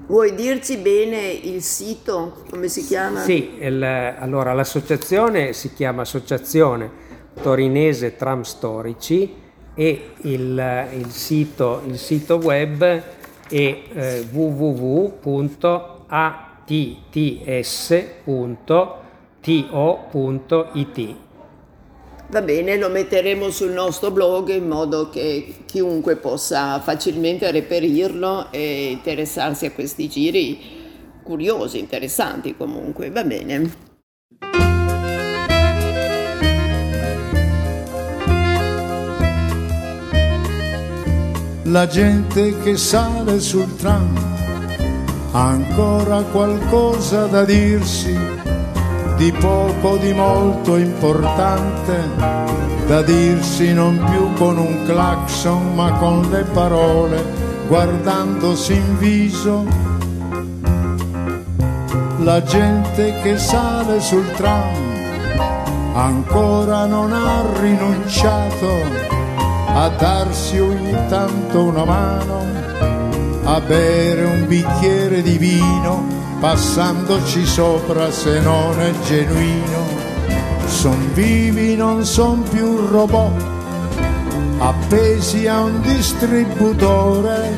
Vuoi 0.07 0.35
dirci 0.35 0.77
bene 0.77 1.19
il 1.19 1.63
sito, 1.63 2.45
come 2.49 2.69
si 2.69 2.85
chiama? 2.85 3.21
Sì, 3.21 3.57
il, 3.59 3.83
allora 3.83 4.53
l'associazione 4.53 5.53
si 5.53 5.73
chiama 5.73 6.03
Associazione 6.03 7.05
Torinese 7.43 8.15
Tram 8.17 8.43
Storici 8.43 9.35
e 9.75 10.11
il, 10.23 10.89
il, 10.93 11.11
sito, 11.11 11.83
il 11.87 11.99
sito, 11.99 12.37
web 12.37 12.83
è 12.85 13.03
eh, 13.49 14.27
www.atts.to.it. 14.31 15.97
Va 22.29 22.43
bene, 22.43 22.77
lo 22.77 22.89
metteremo 22.89 23.51
sul 23.51 23.71
nostro 23.71 24.11
blog 24.11 24.51
in 24.51 24.67
modo 24.67 25.09
che 25.11 25.59
chiunque 25.65 26.17
possa 26.17 26.81
facilmente 26.81 27.51
reperirlo 27.53 28.49
e 28.51 28.91
interessarsi 28.91 29.67
a 29.67 29.71
questi 29.71 30.09
giri 30.09 30.59
curiosi, 31.23 31.79
interessanti 31.79 32.57
comunque. 32.57 33.11
Va 33.11 33.23
bene. 33.23 33.85
La 41.65 41.87
gente 41.87 42.59
che 42.61 42.77
sale 42.77 43.41
sul 43.41 43.77
tram 43.77 44.15
ha 45.33 45.49
ancora 45.49 46.23
qualcosa 46.23 47.27
da 47.27 47.45
dirsi 47.45 48.36
di 49.17 49.33
poco, 49.33 49.97
di 49.97 50.13
molto 50.13 50.77
importante, 50.77 52.11
da 52.87 53.03
dirsi 53.03 53.73
non 53.73 53.99
più 54.11 54.33
con 54.35 54.59
un 54.59 54.85
clacson 54.85 55.75
ma 55.75 55.93
con 55.93 56.29
le 56.31 56.43
parole, 56.45 57.25
guardandosi 57.67 58.75
in 58.75 58.99
viso. 58.99 59.65
La 62.19 62.43
gente 62.43 63.21
che 63.23 63.39
sale 63.39 64.01
sul 64.01 64.31
tram 64.33 64.75
ancora 65.95 66.85
non 66.85 67.13
ha 67.13 67.43
rinunciato 67.61 68.69
a 69.69 69.89
darsi 69.89 70.59
ogni 70.59 70.95
tanto 71.09 71.63
una 71.63 71.85
mano, 71.85 72.45
a 73.45 73.61
bere 73.61 74.25
un 74.25 74.47
bicchiere 74.47 75.23
di 75.23 75.39
vino, 75.39 76.16
passandoci 76.41 77.47
sopra 77.47 78.11
se 78.11 78.41
non 78.41 78.81
è 78.81 78.93
genuino. 79.07 80.05
Son 80.67 81.13
vivi, 81.15 81.77
non 81.77 82.05
son 82.05 82.43
più 82.43 82.77
robot, 82.87 83.43
appesi 84.59 85.47
a 85.47 85.61
un 85.61 85.81
distributore, 85.81 87.53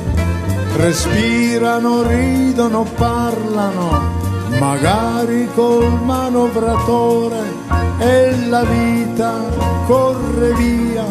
respirano, 0.77 2.03
ridono, 2.03 2.85
parlano, 2.97 4.13
magari 4.59 5.49
col 5.55 5.91
manovratore. 6.03 7.57
E 7.99 8.47
la 8.49 8.63
vita 8.63 9.43
corre 9.87 10.53
via 10.55 11.05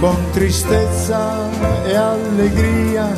con 0.00 0.16
tristezza 0.32 1.50
e 1.84 1.94
allegria, 1.94 3.12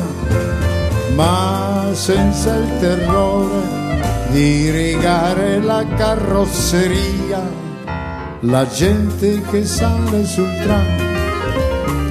ma 1.15 1.89
senza 1.93 2.55
il 2.55 2.79
terrore 2.79 3.81
di 4.29 4.69
rigare 4.71 5.59
la 5.61 5.85
carrozzeria. 5.95 7.61
La 8.41 8.67
gente 8.67 9.41
che 9.49 9.63
sale 9.65 10.25
sul 10.25 10.49
tram 10.63 11.11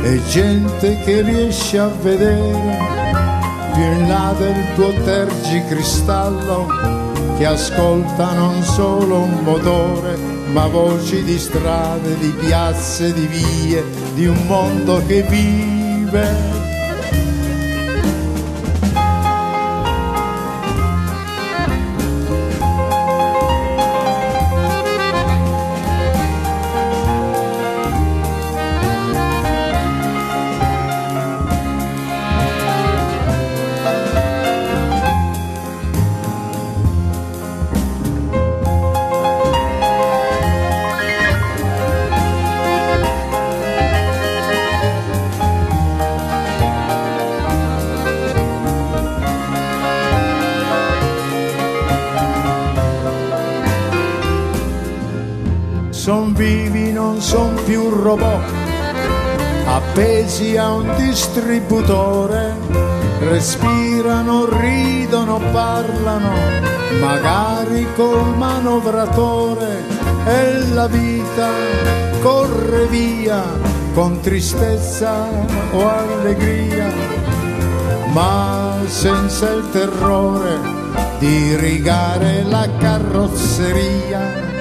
e 0.02 0.20
gente 0.28 0.98
che 1.04 1.20
riesce 1.20 1.78
a 1.78 1.88
vedere 1.88 2.78
più 3.74 3.82
in 3.82 4.08
là 4.08 4.34
del 4.38 4.74
tuo 4.74 4.92
tergicristallo 5.04 6.66
che 7.36 7.46
ascolta 7.46 8.32
non 8.32 8.62
solo 8.62 9.20
un 9.20 9.42
motore 9.42 10.16
ma 10.52 10.66
voci 10.66 11.22
di 11.22 11.38
strade, 11.38 12.18
di 12.18 12.28
piazze, 12.30 13.12
di 13.12 13.26
vie, 13.26 13.84
di 14.14 14.26
un 14.26 14.46
mondo 14.46 15.02
che 15.06 15.22
vive 15.22 16.61
son 56.02 56.34
vivi, 56.34 56.90
non 56.90 57.20
son 57.20 57.54
più 57.64 57.88
robot, 57.88 58.42
appesi 59.66 60.56
a 60.56 60.72
un 60.72 60.92
distributore, 60.96 62.56
respirano, 63.20 64.46
ridono, 64.46 65.38
parlano, 65.52 66.32
magari 66.98 67.86
col 67.94 68.36
manovratore 68.36 69.84
e 70.26 70.66
la 70.74 70.88
vita 70.88 71.50
corre 72.20 72.86
via 72.86 73.40
con 73.94 74.18
tristezza 74.20 75.28
o 75.70 75.88
allegria, 75.88 76.90
ma 78.12 78.74
senza 78.86 79.52
il 79.52 79.70
terrore 79.70 80.58
di 81.20 81.54
rigare 81.54 82.42
la 82.42 82.68
carrozzeria 82.76 84.51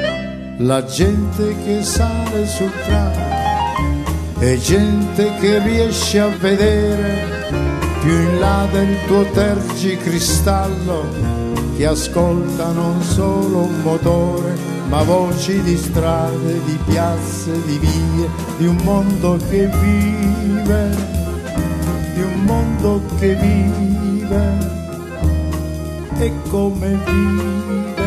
la 0.62 0.84
gente 0.86 1.56
che 1.64 1.82
sale 1.82 2.46
sul 2.46 2.72
tram 2.86 3.12
e 4.40 4.60
gente 4.60 5.34
che 5.40 5.60
riesce 5.60 6.20
a 6.20 6.28
vedere 6.28 7.60
più 8.02 8.12
in 8.12 8.40
là 8.40 8.68
del 8.72 8.96
tuo 9.08 9.24
tergicristallo 9.32 11.06
che 11.76 11.86
ascolta 11.88 12.72
non 12.72 13.02
solo 13.02 13.64
un 13.64 13.82
motore 13.82 14.56
ma 14.90 15.02
voci 15.04 15.62
di 15.62 15.78
strade, 15.78 16.62
di 16.66 16.78
piazze, 16.86 17.52
di 17.66 17.78
vie, 17.78 18.30
di 18.58 18.66
un 18.66 18.76
mondo 18.84 19.38
che 19.50 19.68
vive, 19.68 20.90
di 22.14 22.22
un 22.22 22.44
mondo 22.44 23.02
che 23.18 23.36
vive 23.36 24.58
e 26.20 26.34
come 26.50 27.00
vive. 27.06 28.01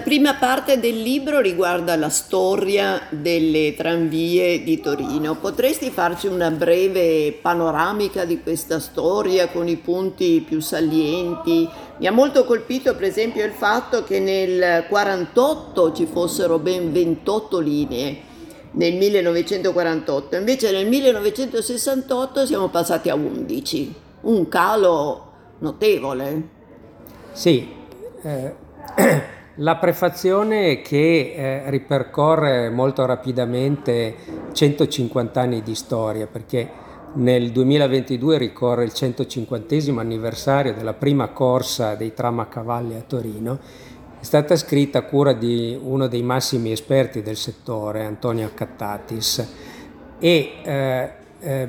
La 0.00 0.06
prima 0.06 0.34
parte 0.36 0.80
del 0.80 1.02
libro 1.02 1.40
riguarda 1.40 1.94
la 1.94 2.08
storia 2.08 3.06
delle 3.10 3.74
tranvie 3.76 4.62
di 4.62 4.80
Torino. 4.80 5.36
Potresti 5.36 5.90
farci 5.90 6.26
una 6.26 6.50
breve 6.50 7.36
panoramica 7.38 8.24
di 8.24 8.40
questa 8.40 8.80
storia 8.80 9.48
con 9.48 9.68
i 9.68 9.76
punti 9.76 10.40
più 10.40 10.60
salienti? 10.60 11.68
Mi 11.98 12.06
ha 12.06 12.12
molto 12.12 12.46
colpito 12.46 12.94
per 12.94 13.04
esempio 13.04 13.44
il 13.44 13.52
fatto 13.52 14.02
che 14.02 14.20
nel 14.20 14.86
48 14.88 15.92
ci 15.92 16.06
fossero 16.06 16.58
ben 16.58 16.90
28 16.92 17.58
linee 17.58 18.20
nel 18.70 18.94
1948, 18.94 20.34
invece 20.34 20.72
nel 20.72 20.86
1968 20.86 22.46
siamo 22.46 22.68
passati 22.68 23.10
a 23.10 23.14
11, 23.14 23.94
un 24.22 24.48
calo 24.48 25.32
notevole. 25.58 26.48
Sì, 27.32 27.68
eh, 28.22 28.54
La 29.60 29.76
prefazione 29.76 30.80
che 30.80 31.34
eh, 31.36 31.70
ripercorre 31.70 32.70
molto 32.70 33.04
rapidamente 33.04 34.14
150 34.52 35.38
anni 35.38 35.62
di 35.62 35.74
storia, 35.74 36.26
perché 36.26 36.66
nel 37.16 37.50
2022 37.50 38.38
ricorre 38.38 38.84
il 38.84 38.94
150 38.94 40.00
anniversario 40.00 40.72
della 40.72 40.94
prima 40.94 41.28
corsa 41.28 41.94
dei 41.94 42.14
tram 42.14 42.38
a 42.38 42.46
cavalli 42.46 42.94
a 42.94 43.02
Torino, 43.06 43.58
è 44.18 44.24
stata 44.24 44.56
scritta 44.56 45.00
a 45.00 45.02
cura 45.02 45.34
di 45.34 45.78
uno 45.78 46.06
dei 46.06 46.22
massimi 46.22 46.72
esperti 46.72 47.20
del 47.20 47.36
settore, 47.36 48.06
Antonio 48.06 48.52
Cattatis, 48.54 49.46
e 50.18 50.52
eh, 50.62 51.10
eh, 51.38 51.68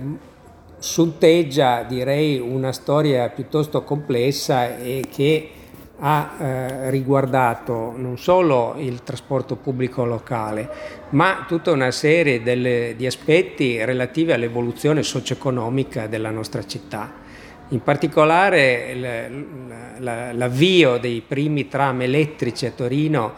sunteggia, 0.78 1.84
direi, 1.84 2.40
una 2.40 2.72
storia 2.72 3.28
piuttosto 3.28 3.84
complessa 3.84 4.78
e 4.78 5.04
che 5.12 5.50
ha 6.04 6.36
eh, 6.40 6.90
riguardato 6.90 7.94
non 7.96 8.18
solo 8.18 8.76
il 8.78 9.04
trasporto 9.04 9.56
pubblico 9.56 10.04
locale, 10.04 10.70
ma 11.10 11.46
tutta 11.48 11.72
una 11.72 11.92
serie 11.92 12.42
delle, 12.42 12.96
di 12.98 13.06
aspetti 13.06 13.84
relativi 13.86 14.32
all'evoluzione 14.32 15.04
socio-economica 15.04 16.08
della 16.08 16.32
nostra 16.32 16.66
città. 16.66 17.20
In 17.70 17.84
particolare 17.84 18.96
l'avvio 20.00 20.98
dei 20.98 21.24
primi 21.26 21.68
tram 21.68 22.02
elettrici 22.02 22.66
a 22.66 22.72
Torino 22.72 23.34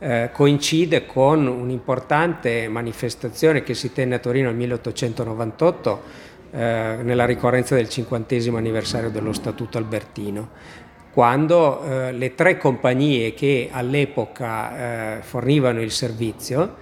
eh, 0.00 0.30
coincide 0.32 1.06
con 1.06 1.46
un'importante 1.46 2.68
manifestazione 2.68 3.62
che 3.62 3.74
si 3.74 3.92
tenne 3.92 4.16
a 4.16 4.18
Torino 4.18 4.48
nel 4.48 4.56
1898 4.56 6.02
eh, 6.50 6.98
nella 7.02 7.24
ricorrenza 7.24 7.74
del 7.76 7.88
cinquantesimo 7.88 8.58
anniversario 8.58 9.10
dello 9.10 9.32
Statuto 9.32 9.78
Albertino 9.78 10.86
quando 11.12 11.82
eh, 11.82 12.12
le 12.12 12.34
tre 12.34 12.56
compagnie 12.56 13.34
che 13.34 13.68
all'epoca 13.72 15.16
eh, 15.18 15.22
fornivano 15.22 15.80
il 15.80 15.90
servizio, 15.90 16.76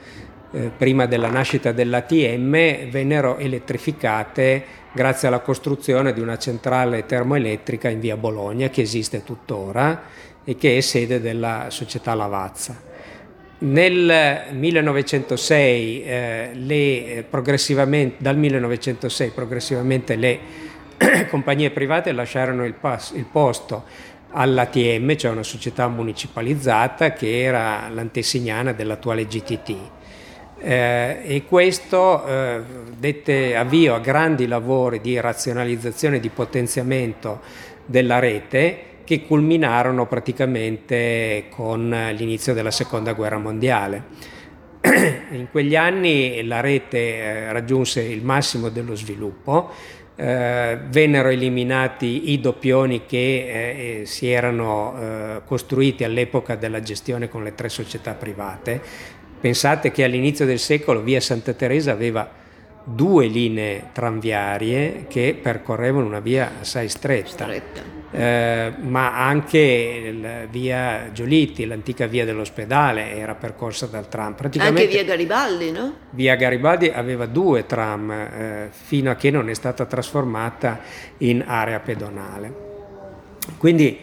eh, 0.52 0.70
prima 0.76 1.06
della 1.06 1.28
nascita 1.28 1.72
dell'ATM, 1.72 2.90
vennero 2.90 3.36
elettrificate 3.36 4.64
grazie 4.92 5.28
alla 5.28 5.40
costruzione 5.40 6.12
di 6.12 6.20
una 6.20 6.38
centrale 6.38 7.04
termoelettrica 7.04 7.88
in 7.88 8.00
via 8.00 8.16
Bologna, 8.16 8.68
che 8.68 8.82
esiste 8.82 9.22
tuttora 9.22 10.02
e 10.44 10.56
che 10.56 10.76
è 10.76 10.80
sede 10.80 11.20
della 11.20 11.66
società 11.68 12.14
Lavazza. 12.14 12.80
Nel 13.58 14.48
1906, 14.52 16.02
eh, 16.02 16.50
le, 16.52 17.24
progressivamente, 17.28 18.16
dal 18.18 18.36
1906 18.36 19.30
progressivamente 19.30 20.14
le 20.16 20.38
compagnie 21.28 21.70
private 21.70 22.12
lasciarono 22.12 22.64
il, 22.64 22.74
pas, 22.74 23.12
il 23.14 23.24
posto 23.24 23.84
all'ATM, 24.38 25.16
cioè 25.16 25.30
una 25.30 25.42
società 25.42 25.88
municipalizzata 25.88 27.12
che 27.12 27.42
era 27.42 27.88
l'antesignana 27.88 28.72
dell'attuale 28.72 29.26
GTT. 29.26 29.76
Eh, 30.58 31.20
e 31.24 31.44
questo 31.46 32.24
eh, 32.24 32.60
dette 32.98 33.56
avvio 33.56 33.94
a 33.94 33.98
grandi 33.98 34.46
lavori 34.46 35.00
di 35.00 35.18
razionalizzazione 35.18 36.16
e 36.16 36.20
di 36.20 36.28
potenziamento 36.28 37.40
della 37.86 38.18
rete 38.18 38.94
che 39.04 39.22
culminarono 39.22 40.06
praticamente 40.06 41.46
con 41.50 41.88
l'inizio 42.16 42.52
della 42.52 42.70
seconda 42.70 43.12
guerra 43.12 43.38
mondiale. 43.38 44.04
In 45.30 45.48
quegli 45.50 45.76
anni 45.76 46.44
la 46.44 46.60
rete 46.60 46.98
eh, 46.98 47.52
raggiunse 47.52 48.02
il 48.02 48.22
massimo 48.22 48.68
dello 48.68 48.94
sviluppo, 48.94 49.70
eh, 50.16 50.78
vennero 50.88 51.28
eliminati 51.28 52.32
i 52.32 52.40
doppioni 52.40 53.04
che 53.06 53.16
eh, 53.16 54.00
eh 54.00 54.06
si 54.06 54.30
erano 54.30 54.96
eh, 54.98 55.40
costruiti 55.44 56.04
all'epoca 56.04 56.56
della 56.56 56.80
gestione 56.80 57.28
con 57.28 57.44
le 57.44 57.54
tre 57.54 57.68
società 57.68 58.14
private. 58.14 58.80
Pensate 59.38 59.90
che 59.90 60.04
all'inizio 60.04 60.46
del 60.46 60.58
secolo 60.58 61.02
via 61.02 61.20
Santa 61.20 61.52
Teresa 61.52 61.92
aveva 61.92 62.28
due 62.82 63.26
linee 63.26 63.90
tranviarie 63.92 65.06
che 65.08 65.38
percorrevano 65.40 66.06
una 66.06 66.20
via 66.20 66.52
assai 66.60 66.88
stretta. 66.88 67.44
stretta 67.44 67.95
eh, 68.10 68.72
ma 68.80 69.26
anche 69.26 70.46
via 70.50 71.10
Giolitti, 71.12 71.66
l'antica 71.66 72.06
via 72.06 72.24
dell'ospedale, 72.24 73.16
era 73.16 73.34
percorsa 73.34 73.86
dal 73.86 74.08
tram. 74.08 74.34
Anche 74.58 74.86
via 74.86 75.04
Garibaldi, 75.04 75.70
no? 75.70 75.94
Via 76.10 76.34
Garibaldi 76.36 76.88
aveva 76.88 77.26
due 77.26 77.66
tram 77.66 78.10
eh, 78.10 78.68
fino 78.70 79.10
a 79.10 79.14
che 79.16 79.30
non 79.30 79.48
è 79.48 79.54
stata 79.54 79.84
trasformata 79.84 80.80
in 81.18 81.44
area 81.46 81.80
pedonale. 81.80 82.64
Quindi 83.58 83.98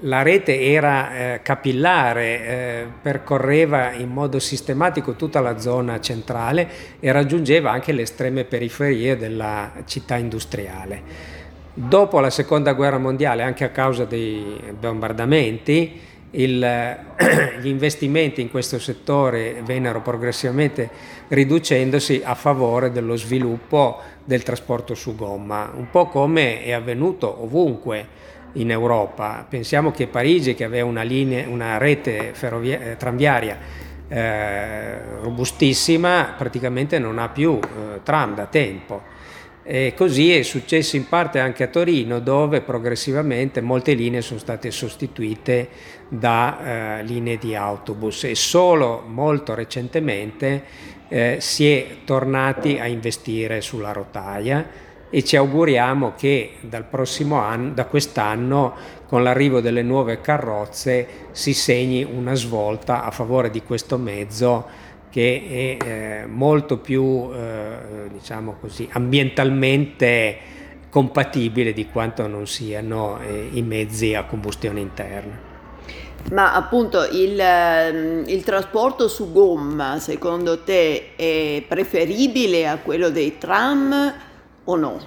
la 0.00 0.22
rete 0.22 0.60
era 0.60 1.16
eh, 1.34 1.40
capillare, 1.42 2.46
eh, 2.46 2.86
percorreva 3.00 3.92
in 3.92 4.10
modo 4.10 4.38
sistematico 4.38 5.14
tutta 5.14 5.40
la 5.40 5.58
zona 5.58 6.00
centrale 6.00 6.68
e 7.00 7.10
raggiungeva 7.12 7.70
anche 7.70 7.92
le 7.92 8.02
estreme 8.02 8.44
periferie 8.44 9.16
della 9.16 9.72
città 9.86 10.16
industriale. 10.16 11.35
Dopo 11.78 12.20
la 12.20 12.30
seconda 12.30 12.72
guerra 12.72 12.96
mondiale, 12.96 13.42
anche 13.42 13.62
a 13.62 13.68
causa 13.68 14.06
dei 14.06 14.58
bombardamenti, 14.80 16.00
il, 16.30 16.96
gli 17.60 17.66
investimenti 17.66 18.40
in 18.40 18.50
questo 18.50 18.78
settore 18.78 19.60
vennero 19.62 20.00
progressivamente 20.00 20.88
riducendosi 21.28 22.22
a 22.24 22.34
favore 22.34 22.92
dello 22.92 23.14
sviluppo 23.16 24.00
del 24.24 24.42
trasporto 24.42 24.94
su 24.94 25.16
gomma, 25.16 25.70
un 25.76 25.90
po' 25.90 26.06
come 26.06 26.64
è 26.64 26.72
avvenuto 26.72 27.42
ovunque 27.42 28.06
in 28.52 28.70
Europa. 28.70 29.44
Pensiamo 29.46 29.90
che 29.90 30.06
Parigi, 30.06 30.54
che 30.54 30.64
aveva 30.64 30.88
una, 30.88 31.02
linea, 31.02 31.46
una 31.46 31.76
rete 31.76 32.30
ferrovia- 32.32 32.80
eh, 32.80 32.96
tranviaria 32.96 33.58
eh, 34.08 35.20
robustissima, 35.20 36.32
praticamente 36.38 36.98
non 36.98 37.18
ha 37.18 37.28
più 37.28 37.58
eh, 37.60 38.00
tram 38.02 38.34
da 38.34 38.46
tempo 38.46 39.15
e 39.68 39.94
così 39.96 40.32
è 40.32 40.42
successo 40.42 40.94
in 40.94 41.08
parte 41.08 41.40
anche 41.40 41.64
a 41.64 41.66
Torino 41.66 42.20
dove 42.20 42.60
progressivamente 42.60 43.60
molte 43.60 43.94
linee 43.94 44.22
sono 44.22 44.38
state 44.38 44.70
sostituite 44.70 45.68
da 46.08 47.00
eh, 47.00 47.02
linee 47.02 47.36
di 47.36 47.56
autobus. 47.56 48.24
E 48.24 48.36
solo 48.36 49.02
molto 49.04 49.54
recentemente 49.54 50.62
eh, 51.08 51.38
si 51.40 51.68
è 51.68 51.86
tornati 52.04 52.78
a 52.78 52.86
investire 52.86 53.60
sulla 53.60 53.90
rotaia 53.90 54.84
e 55.10 55.24
ci 55.24 55.34
auguriamo 55.34 56.14
che 56.16 56.52
dal 56.60 56.84
prossimo 56.84 57.40
anno, 57.40 57.72
da 57.72 57.86
quest'anno, 57.86 58.72
con 59.08 59.24
l'arrivo 59.24 59.60
delle 59.60 59.82
nuove 59.82 60.20
carrozze, 60.20 61.08
si 61.32 61.52
segni 61.52 62.04
una 62.04 62.34
svolta 62.34 63.02
a 63.02 63.10
favore 63.10 63.50
di 63.50 63.62
questo 63.62 63.98
mezzo 63.98 64.85
che 65.16 65.78
è 65.80 65.82
eh, 65.82 66.26
molto 66.26 66.76
più 66.76 67.30
eh, 67.32 68.10
diciamo 68.12 68.56
così, 68.60 68.86
ambientalmente 68.92 70.36
compatibile 70.90 71.72
di 71.72 71.86
quanto 71.86 72.26
non 72.26 72.46
siano 72.46 73.18
eh, 73.20 73.48
i 73.54 73.62
mezzi 73.62 74.14
a 74.14 74.24
combustione 74.24 74.80
interna. 74.80 75.38
Ma 76.32 76.52
appunto 76.52 77.02
il, 77.10 77.40
ehm, 77.40 78.24
il, 78.26 78.44
trasporto 78.44 79.08
su 79.08 79.32
gomma 79.32 79.98
secondo 80.00 80.60
te 80.60 81.14
è 81.16 81.64
preferibile 81.66 82.68
a 82.68 82.76
quello 82.76 83.08
dei 83.08 83.38
tram 83.38 84.12
o 84.64 84.76
no? 84.76 85.00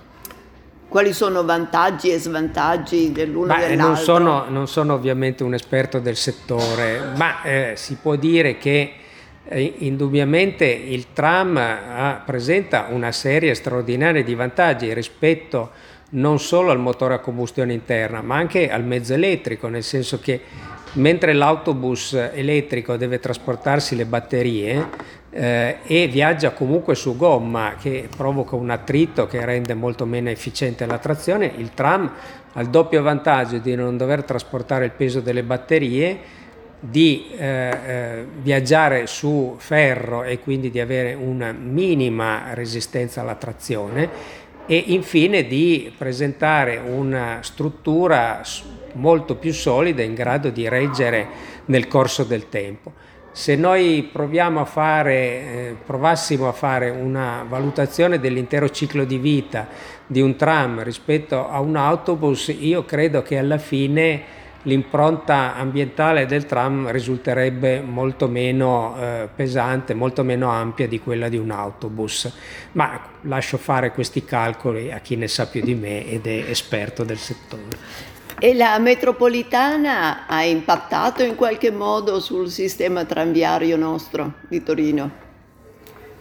Quali 0.88 1.14
sono 1.14 1.46
vantaggi 1.46 2.10
e 2.10 2.18
svantaggi 2.18 3.12
dell'uno 3.12 3.56
e 3.56 3.60
dell'altro? 3.60 3.86
Non 3.86 3.96
sono, 3.96 4.46
non 4.50 4.68
sono, 4.68 4.96
ovviamente 4.96 5.44
un 5.44 5.54
esperto 5.54 6.00
del 6.00 6.16
settore, 6.16 7.12
ma 7.16 7.44
eh, 7.44 7.74
si 7.76 7.96
può 8.02 8.16
dire 8.16 8.58
che 8.58 8.94
indubbiamente 9.52 10.66
il 10.66 11.08
tram 11.14 11.58
ha, 11.58 12.22
presenta 12.26 12.88
una 12.90 13.12
serie 13.12 13.54
straordinaria 13.56 14.24
di 14.24 14.36
vantaggi 14.36 14.94
rispetto 14.94 15.72
non 16.12 16.40
solo 16.40 16.72
al 16.72 16.80
motore 16.80 17.16
a 17.16 17.20
combustione 17.20 17.74
interna, 17.74 18.22
ma 18.22 18.36
anche 18.36 18.72
al 18.72 18.84
mezzo 18.84 19.14
elettrico, 19.14 19.68
nel 19.68 19.84
senso 19.84 20.20
che 20.20 20.42
mentre 20.94 21.34
l'autobus 21.34 22.14
elettrico 22.14 22.98
deve 22.98 23.20
trasportarsi 23.20 23.96
le 23.96 24.06
batterie 24.06 24.88
eh, 25.30 25.78
e 25.86 26.08
viaggia 26.08 26.52
comunque 26.52 26.96
su 26.96 27.16
gomma 27.16 27.76
che 27.80 28.10
provoca 28.16 28.56
un 28.56 28.72
attrito 28.72 29.28
che 29.28 29.46
rende 29.46 29.76
molto 29.76 30.06
meno 30.06 30.30
efficiente 30.30 30.88
la 30.88 30.98
trazione, 30.98 31.52
il 31.58 31.72
tram 31.74 32.12
ha 32.54 32.62
il 32.62 32.70
doppio 32.70 33.04
vantaggio 33.04 33.60
di 33.60 33.76
non 33.76 33.98
dover 33.98 34.24
trasportare 34.24 34.86
il 34.86 34.92
peso 34.92 35.20
delle 35.20 35.44
batterie 35.44 36.20
di 36.80 37.28
eh, 37.38 37.46
eh, 37.46 38.26
viaggiare 38.42 39.06
su 39.06 39.56
ferro 39.58 40.24
e 40.24 40.40
quindi 40.40 40.72
di 40.72 40.80
avere 40.80 41.14
una 41.14 41.52
minima 41.52 42.54
resistenza 42.54 43.22
alla 43.22 43.36
trazione 43.36 44.38
e 44.66 44.84
infine 44.88 45.46
di 45.46 45.92
presentare 45.98 46.78
una 46.78 47.40
struttura 47.42 48.42
molto 48.94 49.36
più 49.36 49.52
solida 49.52 50.04
in 50.04 50.14
grado 50.14 50.50
di 50.50 50.70
reggere 50.70 51.28
nel 51.66 51.88
corso 51.88 52.24
del 52.24 52.50
tempo. 52.50 52.94
Se 53.32 53.56
noi 53.56 54.10
a 54.62 54.66
fare, 54.66 55.14
eh, 55.14 55.76
provassimo 55.86 56.48
a 56.48 56.52
fare 56.52 56.90
una 56.90 57.46
valutazione 57.48 58.20
dell'intero 58.20 58.70
ciclo 58.70 59.06
di 59.06 59.18
vita 59.18 59.68
di 60.06 60.22
un 60.22 60.36
tram 60.36 60.84
rispetto 60.84 61.48
a 61.48 61.60
un 61.60 61.76
autobus, 61.76 62.54
io 62.60 62.86
credo 62.86 63.22
che 63.22 63.38
alla 63.38 63.58
fine 63.58 64.24
l'impronta 64.70 65.56
ambientale 65.56 66.26
del 66.26 66.46
tram 66.46 66.90
risulterebbe 66.92 67.82
molto 67.82 68.28
meno 68.28 68.96
eh, 68.98 69.28
pesante, 69.36 69.94
molto 69.94 70.24
meno 70.24 70.50
ampia 70.50 70.88
di 70.88 71.00
quella 71.00 71.28
di 71.28 71.38
un 71.38 71.52
autobus. 71.52 72.32
Ma 72.74 73.02
lascio 73.24 73.58
fare 73.58 73.92
questi 73.92 74.24
calcoli 74.24 74.92
a 74.92 75.00
chi 75.00 75.18
ne 75.18 75.28
sa 75.28 75.48
più 75.48 75.62
di 75.62 75.76
me 75.76 76.06
ed 76.08 76.26
è 76.28 76.46
esperto 76.48 77.04
del 77.04 77.18
settore. 77.18 77.78
E 78.40 78.54
la 78.54 78.80
metropolitana 78.80 80.26
ha 80.26 80.44
impattato 80.44 81.24
in 81.24 81.36
qualche 81.36 81.72
modo 81.72 82.22
sul 82.22 82.50
sistema 82.50 83.04
tranviario 83.04 83.76
nostro 83.76 84.36
di 84.48 84.64
Torino? 84.64 85.28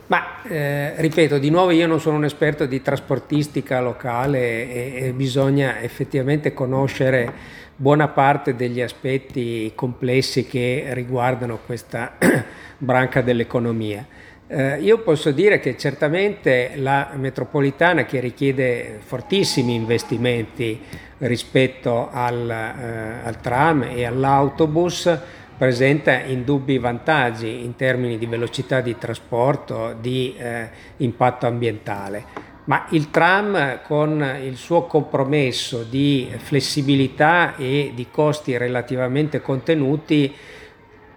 Ma 0.09 0.43
eh, 0.43 0.95
ripeto, 0.97 1.39
di 1.39 1.51
nuovo 1.51 1.71
io 1.71 1.87
non 1.87 2.01
sono 2.01 2.17
un 2.17 2.25
esperto 2.25 2.65
di 2.65 2.81
trasportistica 2.81 3.81
locale 3.81 4.69
e, 4.69 5.07
e 5.07 5.13
bisogna 5.13 5.81
effettivamente 5.81 6.55
conoscere 6.55 7.33
buona 7.81 8.09
parte 8.09 8.57
degli 8.57 8.81
aspetti 8.81 9.71
complessi 9.73 10.47
che 10.47 10.87
riguardano 10.89 11.61
questa 11.65 12.15
branca 12.77 13.23
dell'economia. 13.23 14.05
Eh, 14.49 14.81
io 14.81 14.99
posso 14.99 15.31
dire 15.31 15.61
che 15.61 15.77
certamente 15.77 16.73
la 16.75 17.11
metropolitana 17.15 18.05
che 18.05 18.19
richiede 18.19 18.99
fortissimi 19.01 19.75
investimenti 19.75 20.81
rispetto 21.19 22.09
al, 22.11 22.51
eh, 22.51 23.27
al 23.27 23.41
tram 23.41 23.85
e 23.85 24.05
all'autobus 24.05 25.17
presenta 25.57 26.19
indubbi 26.19 26.79
vantaggi 26.79 27.63
in 27.65 27.77
termini 27.77 28.19
di 28.19 28.27
velocità 28.27 28.81
di 28.81 28.99
trasporto, 28.99 29.95
di 30.01 30.35
eh, 30.37 30.69
impatto 30.97 31.47
ambientale 31.47 32.49
ma 32.69 32.87
il 32.91 33.11
tram 33.11 33.81
con 33.83 34.23
il 34.43 34.57
suo 34.57 34.83
compromesso 34.83 35.85
di 35.85 36.31
flessibilità 36.37 37.57
e 37.57 37.93
di 37.95 38.09
costi 38.11 38.57
relativamente 38.59 39.41
contenuti 39.41 40.35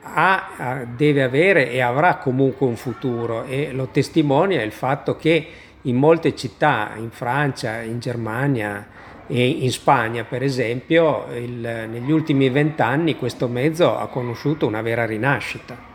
ha, 0.04 0.86
deve 0.96 1.24
avere 1.24 1.70
e 1.70 1.82
avrà 1.82 2.16
comunque 2.16 2.66
un 2.66 2.78
futuro 2.78 3.44
e 3.44 3.72
lo 3.74 3.88
testimonia 3.88 4.62
il 4.62 4.72
fatto 4.72 5.18
che 5.18 5.48
in 5.84 5.98
molte 5.98 6.36
città, 6.36 6.92
in 6.96 7.12
Francia, 7.12 7.82
in 7.82 8.00
Germania 8.00 8.88
e 9.28 9.46
in 9.46 9.72
Spagna 9.72 10.24
per 10.24 10.44
esempio, 10.44 11.26
il, 11.34 11.88
negli 11.90 12.12
ultimi 12.12 12.50
vent'anni 12.50 13.18
questo 13.18 13.50
mezzo 13.50 13.98
ha 13.98 14.08
conosciuto 14.08 14.66
una 14.66 14.82
vera 14.82 15.06
rinascita. 15.06 15.90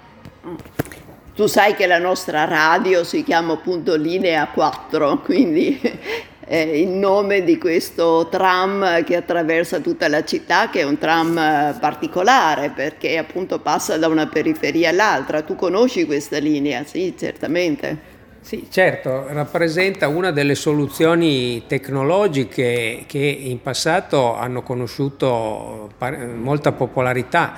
Tu 1.36 1.44
sai 1.48 1.74
che 1.74 1.86
la 1.86 1.98
nostra 1.98 2.46
radio 2.46 3.04
si 3.04 3.22
chiama 3.22 3.52
appunto 3.52 3.94
Linea 3.94 4.46
4, 4.46 5.18
quindi 5.18 5.78
è 6.40 6.56
il 6.56 6.88
nome 6.88 7.44
di 7.44 7.58
questo 7.58 8.28
tram 8.30 9.04
che 9.04 9.16
attraversa 9.16 9.80
tutta 9.80 10.08
la 10.08 10.24
città, 10.24 10.70
che 10.70 10.80
è 10.80 10.84
un 10.84 10.96
tram 10.96 11.76
particolare 11.78 12.70
perché 12.70 13.18
appunto 13.18 13.58
passa 13.58 13.98
da 13.98 14.08
una 14.08 14.28
periferia 14.28 14.88
all'altra. 14.88 15.42
Tu 15.42 15.56
conosci 15.56 16.06
questa 16.06 16.38
linea? 16.38 16.84
Sì, 16.84 17.14
certamente. 17.18 18.14
Sì, 18.40 18.68
certo, 18.70 19.26
rappresenta 19.28 20.08
una 20.08 20.30
delle 20.30 20.54
soluzioni 20.54 21.64
tecnologiche 21.66 23.02
che 23.06 23.18
in 23.18 23.60
passato 23.60 24.36
hanno 24.36 24.62
conosciuto 24.62 25.90
molta 26.36 26.72
popolarità, 26.72 27.54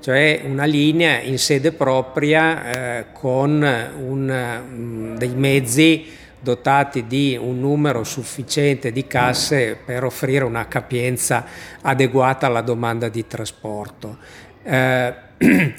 cioè 0.00 0.42
una 0.44 0.64
linea 0.64 1.20
in 1.20 1.38
sede 1.38 1.72
propria 1.72 2.98
eh, 2.98 3.06
con 3.12 3.50
un, 3.60 4.60
mm, 4.68 5.16
dei 5.16 5.34
mezzi 5.34 6.06
dotati 6.40 7.06
di 7.06 7.38
un 7.40 7.60
numero 7.60 8.02
sufficiente 8.02 8.92
di 8.92 9.06
casse 9.06 9.76
per 9.84 10.04
offrire 10.04 10.44
una 10.44 10.66
capienza 10.68 11.44
adeguata 11.82 12.46
alla 12.46 12.62
domanda 12.62 13.08
di 13.08 13.26
trasporto. 13.26 14.18
Eh, 14.62 15.14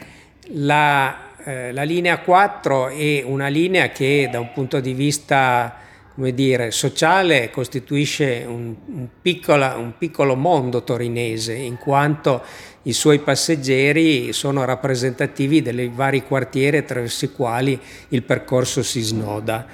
la 0.53 1.29
eh, 1.43 1.71
la 1.71 1.81
linea 1.81 2.19
4 2.19 2.89
è 2.89 3.23
una 3.25 3.47
linea 3.47 3.89
che 3.89 4.29
da 4.31 4.39
un 4.39 4.51
punto 4.53 4.79
di 4.79 4.93
vista 4.93 5.75
come 6.21 6.35
dire, 6.35 6.69
sociale 6.69 7.49
costituisce 7.49 8.43
un, 8.45 8.75
un, 8.93 9.07
piccola, 9.23 9.75
un 9.77 9.97
piccolo 9.97 10.35
mondo 10.35 10.83
torinese 10.83 11.53
in 11.53 11.79
quanto 11.79 12.43
i 12.83 12.93
suoi 12.93 13.17
passeggeri 13.17 14.31
sono 14.31 14.63
rappresentativi 14.63 15.63
dei 15.63 15.91
vari 15.91 16.21
quartieri 16.21 16.77
attraverso 16.77 17.25
i 17.25 17.31
quali 17.31 17.79
il 18.09 18.21
percorso 18.21 18.83
si 18.83 19.01
snoda. 19.01 19.65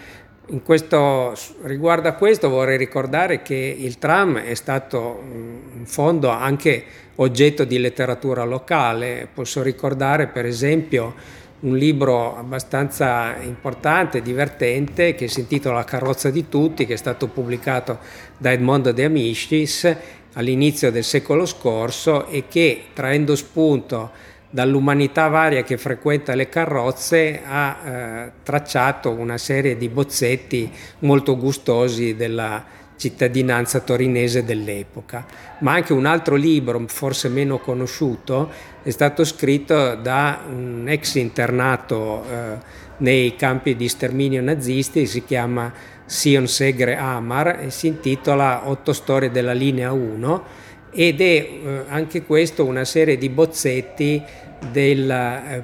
In 0.51 0.63
questo, 0.63 1.35
riguardo 1.63 2.07
a 2.07 2.13
questo 2.13 2.47
vorrei 2.47 2.77
ricordare 2.77 3.41
che 3.41 3.75
il 3.77 3.97
tram 3.97 4.37
è 4.37 4.53
stato 4.53 5.21
in 5.29 5.85
fondo 5.85 6.29
anche 6.29 6.81
oggetto 7.15 7.65
di 7.65 7.77
letteratura 7.77 8.45
locale. 8.45 9.27
Posso 9.33 9.61
ricordare 9.61 10.27
per 10.27 10.45
esempio 10.45 11.13
un 11.59 11.75
libro 11.75 12.37
abbastanza 12.37 13.35
importante, 13.41 14.21
divertente, 14.21 15.15
che 15.15 15.27
si 15.27 15.39
intitola 15.39 15.77
La 15.77 15.83
carrozza 15.83 16.29
di 16.29 16.47
tutti, 16.49 16.85
che 16.85 16.93
è 16.93 16.97
stato 16.97 17.27
pubblicato 17.27 17.99
da 18.37 18.51
Edmondo 18.51 18.91
De 18.91 19.03
Amicis 19.03 19.95
all'inizio 20.33 20.91
del 20.91 21.03
secolo 21.03 21.45
scorso 21.45 22.27
e 22.27 22.43
che, 22.47 22.85
traendo 22.93 23.35
spunto 23.35 24.11
dall'umanità 24.49 25.27
varia 25.27 25.63
che 25.63 25.77
frequenta 25.77 26.35
le 26.35 26.47
carrozze, 26.47 27.41
ha 27.43 27.77
eh, 27.83 28.31
tracciato 28.43 29.11
una 29.11 29.37
serie 29.37 29.77
di 29.77 29.89
bozzetti 29.89 30.71
molto 30.99 31.37
gustosi 31.37 32.15
della 32.15 32.63
cittadinanza 32.97 33.79
torinese 33.79 34.43
dell'epoca. 34.43 35.25
Ma 35.59 35.73
anche 35.73 35.93
un 35.93 36.05
altro 36.05 36.35
libro, 36.35 36.83
forse 36.87 37.29
meno 37.29 37.59
conosciuto, 37.59 38.51
è 38.83 38.89
stato 38.89 39.23
scritto 39.23 39.95
da 39.95 40.41
un 40.49 40.85
ex 40.87 41.15
internato 41.15 42.23
eh, 42.23 42.57
nei 42.97 43.35
campi 43.35 43.75
di 43.75 43.87
sterminio 43.87 44.41
nazisti, 44.41 45.05
si 45.05 45.23
chiama 45.23 45.71
Sion 46.05 46.47
Segre 46.47 46.95
Amar 46.95 47.59
e 47.61 47.69
si 47.69 47.87
intitola 47.87 48.67
Otto 48.69 48.93
storie 48.93 49.29
della 49.29 49.53
linea 49.53 49.91
1 49.91 50.65
ed 50.91 51.21
è 51.21 51.23
eh, 51.23 51.83
anche 51.89 52.23
questo 52.23 52.65
una 52.65 52.85
serie 52.85 53.17
di 53.17 53.29
bozzetti 53.29 54.23
della 54.71 55.51
eh, 55.51 55.63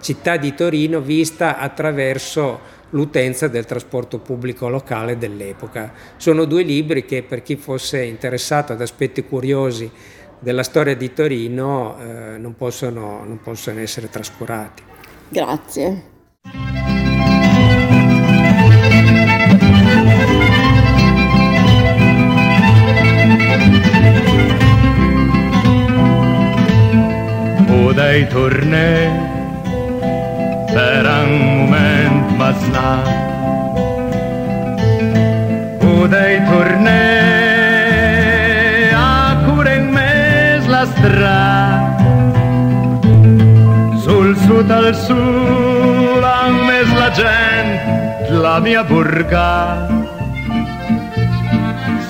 città 0.00 0.36
di 0.36 0.54
Torino 0.54 1.00
vista 1.00 1.58
attraverso 1.58 2.60
l'utenza 2.90 3.48
del 3.48 3.64
trasporto 3.64 4.18
pubblico 4.18 4.68
locale 4.68 5.18
dell'epoca. 5.18 5.92
Sono 6.16 6.44
due 6.44 6.62
libri 6.62 7.04
che 7.04 7.22
per 7.22 7.42
chi 7.42 7.56
fosse 7.56 8.02
interessato 8.04 8.72
ad 8.72 8.80
aspetti 8.80 9.24
curiosi 9.24 9.90
della 10.38 10.62
storia 10.62 10.94
di 10.94 11.12
Torino 11.12 11.96
eh, 11.98 12.38
non, 12.38 12.54
possono, 12.56 13.24
non 13.24 13.40
possono 13.42 13.80
essere 13.80 14.08
trascurati. 14.08 14.82
Grazie. 15.28 16.14
Podei 27.66 28.28
tornare 28.28 29.34
per 30.72 31.06
un 31.06 31.55
moment 32.36 32.60
masnar 32.60 33.04
Podei 35.80 36.38
tornare 36.48 37.42
a 38.94 39.44
cureng 39.46 39.92
mes 39.92 40.66
la 40.68 40.84
strada 40.86 41.96
sul 44.04 44.36
sud 44.46 44.70
al 44.70 44.94
sud 44.94 46.22
amb 46.22 46.62
més 46.68 46.88
la 46.94 47.10
gent 47.16 47.70
la 48.42 48.60
mia 48.60 48.82
burga. 48.82 49.88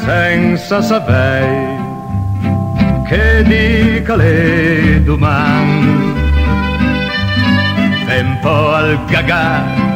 Sense 0.05 0.83
saber 0.89 1.47
què 3.09 3.43
dic 3.49 4.11
a 4.11 4.17
domani 5.07 6.17
tempo 8.07 8.55
al 8.79 8.97
cagà 9.11 9.96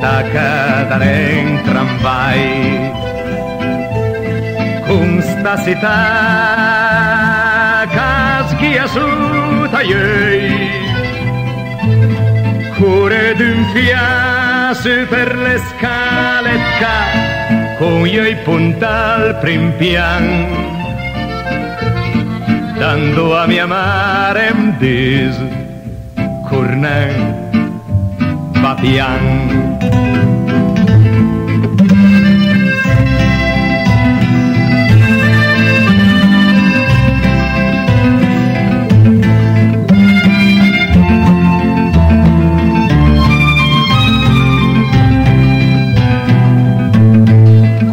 da 0.00 0.24
cadere 0.32 1.30
in 1.32 1.60
tramvai 1.62 2.90
con 4.86 5.20
sta 5.22 5.56
città 5.62 5.88
caschia 7.88 8.86
su 8.86 9.06
tagliei 9.70 10.70
cure 12.76 13.34
d'un 13.36 13.64
fiasso 13.74 15.06
per 15.08 15.36
le 15.36 15.58
scale 15.58 16.60
con 17.80 18.06
i 18.06 18.36
punta 18.44 19.14
al 19.14 19.38
prim 19.38 19.72
pian. 19.78 20.26
Dando 22.76 23.36
a 23.38 23.46
mia 23.46 23.66
mare 23.66 24.50
un 24.52 24.76
dis 24.78 25.36
corner 26.46 27.49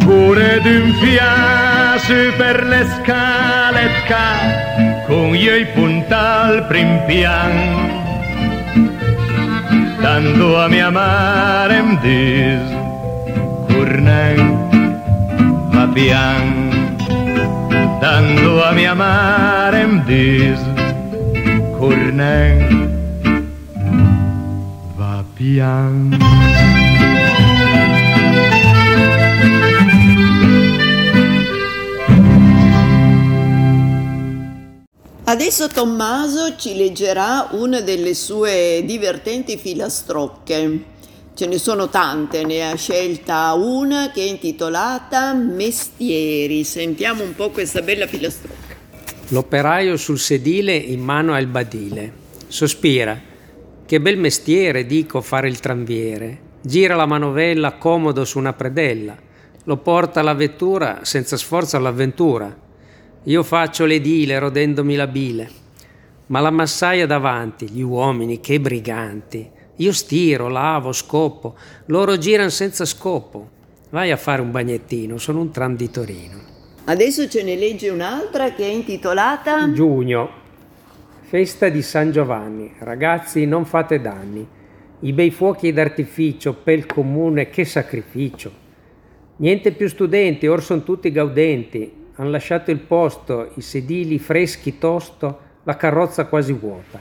Cuore 0.04 0.60
d'un 0.62 0.92
fiasso 1.00 2.14
per 2.36 2.64
le 2.64 2.86
scale 2.94 3.90
con 5.06 5.34
i 5.34 5.66
puntal 5.74 6.66
prim 6.66 7.04
pian 7.06 8.07
dando 10.08 10.56
a 10.56 10.68
mia 10.70 10.90
mare 10.90 11.74
em 11.82 11.90
dis 12.04 12.68
cornent 13.70 14.40
va 15.74 15.84
pian 15.96 16.46
dando 18.04 18.54
a 18.68 18.70
mia 18.78 18.94
mare 19.02 19.82
em 19.88 19.94
dis 20.08 20.60
cornent 21.78 22.64
va 24.98 25.14
Adesso 35.28 35.68
Tommaso 35.68 36.56
ci 36.56 36.74
leggerà 36.74 37.48
una 37.50 37.82
delle 37.82 38.14
sue 38.14 38.82
divertenti 38.86 39.58
filastrocche. 39.58 40.84
Ce 41.34 41.46
ne 41.46 41.58
sono 41.58 41.90
tante, 41.90 42.46
ne 42.46 42.66
ha 42.66 42.74
scelta 42.76 43.52
una 43.52 44.10
che 44.10 44.22
è 44.22 44.24
intitolata 44.26 45.34
Mestieri. 45.34 46.64
Sentiamo 46.64 47.24
un 47.24 47.34
po' 47.34 47.50
questa 47.50 47.82
bella 47.82 48.06
filastrocca. 48.06 48.74
L'operaio 49.28 49.98
sul 49.98 50.18
sedile 50.18 50.74
in 50.74 51.00
mano 51.00 51.34
al 51.34 51.46
badile. 51.46 52.10
Sospira. 52.46 53.20
Che 53.84 54.00
bel 54.00 54.16
mestiere, 54.16 54.86
dico, 54.86 55.20
fare 55.20 55.48
il 55.48 55.60
tranviere. 55.60 56.40
Gira 56.62 56.96
la 56.96 57.04
manovella 57.04 57.74
comodo 57.74 58.24
su 58.24 58.38
una 58.38 58.54
predella. 58.54 59.14
Lo 59.64 59.76
porta 59.76 60.22
la 60.22 60.32
vettura 60.32 61.00
senza 61.02 61.36
sforzo 61.36 61.76
all'avventura 61.76 62.66
io 63.24 63.42
faccio 63.42 63.84
l'edile 63.84 64.38
rodendomi 64.38 64.94
la 64.94 65.06
bile, 65.06 65.50
ma 66.26 66.40
la 66.40 66.50
massaia 66.50 67.06
davanti, 67.06 67.68
gli 67.68 67.82
uomini, 67.82 68.40
che 68.40 68.60
briganti. 68.60 69.50
Io 69.76 69.92
stiro, 69.92 70.48
lavo, 70.48 70.92
scoppo, 70.92 71.56
loro 71.86 72.16
girano 72.16 72.48
senza 72.48 72.84
scopo. 72.84 73.50
Vai 73.90 74.10
a 74.10 74.16
fare 74.16 74.40
un 74.40 74.50
bagnettino, 74.50 75.18
sono 75.18 75.40
un 75.40 75.50
tram 75.50 75.76
di 75.76 75.90
Torino. 75.90 76.36
Adesso 76.84 77.28
ce 77.28 77.42
ne 77.42 77.54
legge 77.54 77.90
un'altra 77.90 78.52
che 78.54 78.64
è 78.64 78.68
intitolata 78.72 79.70
Giugno, 79.72 80.30
festa 81.22 81.68
di 81.68 81.82
San 81.82 82.10
Giovanni. 82.10 82.72
Ragazzi, 82.78 83.44
non 83.44 83.66
fate 83.66 84.00
danni. 84.00 84.46
i 85.00 85.12
bei 85.12 85.30
fuochi 85.30 85.72
d'artificio, 85.72 86.54
pel 86.54 86.86
comune, 86.86 87.50
che 87.50 87.64
sacrificio. 87.64 88.50
Niente 89.36 89.72
più 89.72 89.88
studenti, 89.88 90.46
or 90.46 90.62
sono 90.62 90.82
tutti 90.82 91.12
gaudenti, 91.12 91.92
han 92.18 92.30
lasciato 92.32 92.70
il 92.72 92.80
posto, 92.80 93.50
i 93.54 93.60
sedili 93.60 94.18
freschi 94.18 94.78
tosto, 94.78 95.38
la 95.62 95.76
carrozza 95.76 96.26
quasi 96.26 96.52
vuota. 96.52 97.00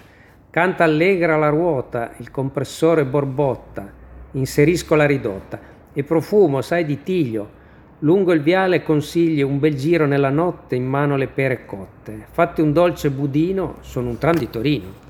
Canta 0.50 0.84
allegra 0.84 1.38
la 1.38 1.50
ruota, 1.50 2.14
il 2.18 2.30
compressore 2.30 3.04
borbotta, 3.04 3.92
inserisco 4.32 4.94
la 4.94 5.06
ridotta 5.06 5.60
e 5.92 6.04
profumo, 6.04 6.62
sai, 6.62 6.86
di 6.86 7.02
tiglio. 7.02 7.56
Lungo 8.00 8.32
il 8.32 8.44
viale 8.44 8.84
consiglio 8.84 9.48
un 9.48 9.58
bel 9.58 9.76
giro 9.76 10.06
nella 10.06 10.30
notte, 10.30 10.76
in 10.76 10.86
mano 10.86 11.18
le 11.18 11.28
pere 11.28 11.66
cotte. 11.66 12.28
Fatti 12.30 12.62
un 12.62 12.72
dolce 12.72 13.10
budino, 13.10 13.78
sono 13.82 14.10
un 14.10 14.20
tram 14.20 14.36
di 14.36 14.50
Torino. 14.52 15.06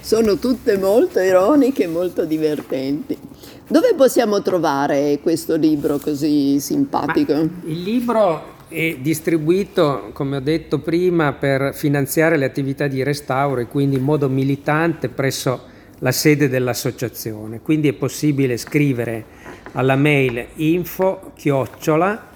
Sono 0.00 0.38
tutte 0.38 0.78
molto 0.78 1.20
ironiche 1.20 1.84
e 1.84 1.88
molto 1.88 2.24
divertenti. 2.24 3.18
Dove 3.66 3.92
possiamo 3.94 4.40
trovare 4.40 5.18
questo 5.20 5.56
libro 5.56 5.98
così 5.98 6.58
simpatico? 6.60 7.34
Ma 7.34 7.40
il 7.64 7.82
libro 7.82 8.56
è 8.68 8.96
distribuito, 9.00 10.10
come 10.12 10.36
ho 10.36 10.40
detto 10.40 10.78
prima, 10.78 11.32
per 11.32 11.74
finanziare 11.74 12.36
le 12.36 12.44
attività 12.44 12.86
di 12.86 13.02
restauro 13.02 13.60
e 13.60 13.66
quindi 13.66 13.96
in 13.96 14.02
modo 14.02 14.28
militante 14.28 15.08
presso 15.08 15.76
la 16.00 16.12
sede 16.12 16.48
dell'associazione. 16.48 17.60
Quindi 17.60 17.88
è 17.88 17.94
possibile 17.94 18.56
scrivere 18.56 19.24
alla 19.72 19.96
mail 19.96 20.46
info 20.56 21.32
chiocciola 21.34 22.26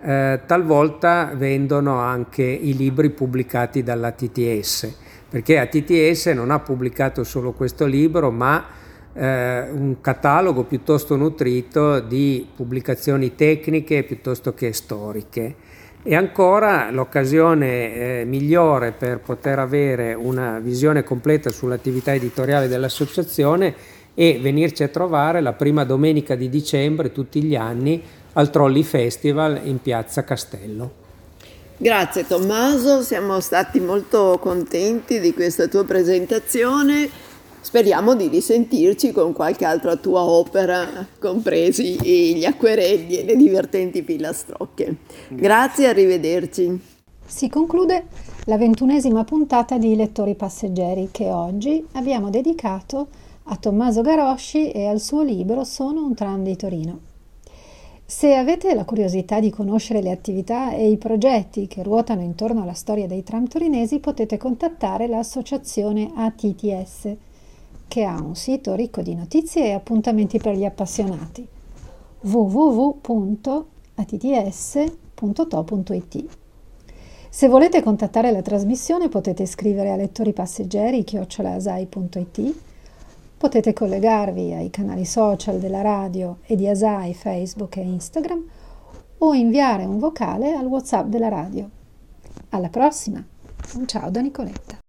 eh, 0.01 0.39
talvolta 0.45 1.33
vendono 1.35 1.97
anche 1.97 2.43
i 2.43 2.75
libri 2.75 3.09
pubblicati 3.09 3.83
dalla 3.83 4.11
TTS, 4.11 4.93
perché 5.27 5.57
ATTS 5.57 6.27
non 6.27 6.51
ha 6.51 6.59
pubblicato 6.59 7.23
solo 7.23 7.51
questo 7.51 7.85
libro, 7.85 8.31
ma 8.31 8.65
eh, 9.13 9.69
un 9.71 10.01
catalogo 10.01 10.63
piuttosto 10.63 11.15
nutrito 11.15 11.99
di 11.99 12.47
pubblicazioni 12.55 13.35
tecniche 13.35 14.03
piuttosto 14.03 14.53
che 14.53 14.73
storiche. 14.73 15.55
E 16.01 16.15
ancora 16.15 16.89
l'occasione 16.91 18.21
eh, 18.21 18.25
migliore 18.25 18.93
per 18.93 19.19
poter 19.19 19.59
avere 19.59 20.13
una 20.13 20.59
visione 20.59 21.03
completa 21.03 21.49
sull'attività 21.49 22.13
editoriale 22.13 22.69
dell'associazione 22.69 23.75
è 24.13 24.39
venirci 24.39 24.83
a 24.83 24.87
trovare 24.87 25.41
la 25.41 25.53
prima 25.53 25.83
domenica 25.83 26.35
di 26.35 26.49
dicembre 26.49 27.11
tutti 27.11 27.43
gli 27.43 27.55
anni 27.55 28.01
al 28.33 28.49
Trolli 28.49 28.83
Festival 28.83 29.59
in 29.63 29.81
piazza 29.81 30.23
Castello. 30.23 31.07
Grazie 31.77 32.27
Tommaso, 32.27 33.01
siamo 33.01 33.39
stati 33.39 33.79
molto 33.79 34.37
contenti 34.41 35.19
di 35.19 35.33
questa 35.33 35.67
tua 35.67 35.85
presentazione. 35.85 37.09
Speriamo 37.61 38.15
di 38.15 38.27
risentirci 38.29 39.11
con 39.11 39.33
qualche 39.33 39.65
altra 39.65 39.95
tua 39.97 40.23
opera, 40.23 41.05
compresi 41.19 41.97
gli 42.35 42.45
acquerelli 42.45 43.17
e 43.17 43.25
le 43.25 43.35
divertenti 43.35 44.01
pilastrocche. 44.01 44.97
Grazie, 45.27 45.87
arrivederci. 45.87 46.81
Si 47.25 47.47
conclude 47.49 48.07
la 48.45 48.57
ventunesima 48.57 49.23
puntata 49.23 49.77
di 49.77 49.95
Lettori 49.95 50.35
Passeggeri 50.35 51.09
che 51.11 51.29
oggi 51.29 51.85
abbiamo 51.93 52.29
dedicato 52.31 53.07
a 53.43 53.55
Tommaso 53.57 54.01
Garosci 54.01 54.71
e 54.71 54.87
al 54.87 54.99
suo 54.99 55.21
libro 55.21 55.63
Sono 55.63 56.03
un 56.03 56.15
tram 56.15 56.43
di 56.43 56.55
Torino. 56.55 56.99
Se 58.05 58.33
avete 58.33 58.73
la 58.73 58.85
curiosità 58.85 59.39
di 59.39 59.51
conoscere 59.51 60.01
le 60.01 60.09
attività 60.09 60.71
e 60.71 60.89
i 60.89 60.97
progetti 60.97 61.67
che 61.67 61.83
ruotano 61.83 62.21
intorno 62.21 62.63
alla 62.63 62.73
storia 62.73 63.05
dei 63.05 63.21
tram 63.21 63.47
torinesi, 63.47 63.99
potete 63.99 64.37
contattare 64.37 65.05
l'associazione 65.05 66.09
ATTS, 66.15 67.15
che 67.89 68.05
ha 68.05 68.21
un 68.21 68.35
sito 68.35 68.75
ricco 68.75 69.01
di 69.01 69.13
notizie 69.15 69.65
e 69.65 69.73
appuntamenti 69.73 70.37
per 70.37 70.55
gli 70.55 70.63
appassionati 70.63 71.45
www.atts.to.it. 72.21 73.57
Se 77.29 77.47
volete 77.47 77.83
contattare 77.83 78.31
la 78.31 78.41
trasmissione 78.41 79.09
potete 79.09 79.45
scrivere 79.45 79.91
a 79.91 79.97
lettori 79.97 80.31
passeggeri 80.31 81.03
chiocciolaasai.it 81.03 82.55
Potete 83.39 83.71
collegarvi 83.71 84.53
ai 84.53 84.69
canali 84.69 85.05
social 85.05 85.59
della 85.59 85.81
radio 85.81 86.39
e 86.45 86.57
di 86.57 86.67
Asai, 86.67 87.13
Facebook 87.13 87.77
e 87.77 87.81
Instagram 87.81 88.43
o 89.19 89.33
inviare 89.33 89.85
un 89.85 89.97
vocale 89.97 90.53
al 90.53 90.65
WhatsApp 90.65 91.07
della 91.07 91.29
radio. 91.29 91.69
Alla 92.49 92.69
prossima! 92.69 93.25
Un 93.75 93.87
ciao 93.87 94.09
da 94.09 94.19
Nicoletta. 94.19 94.88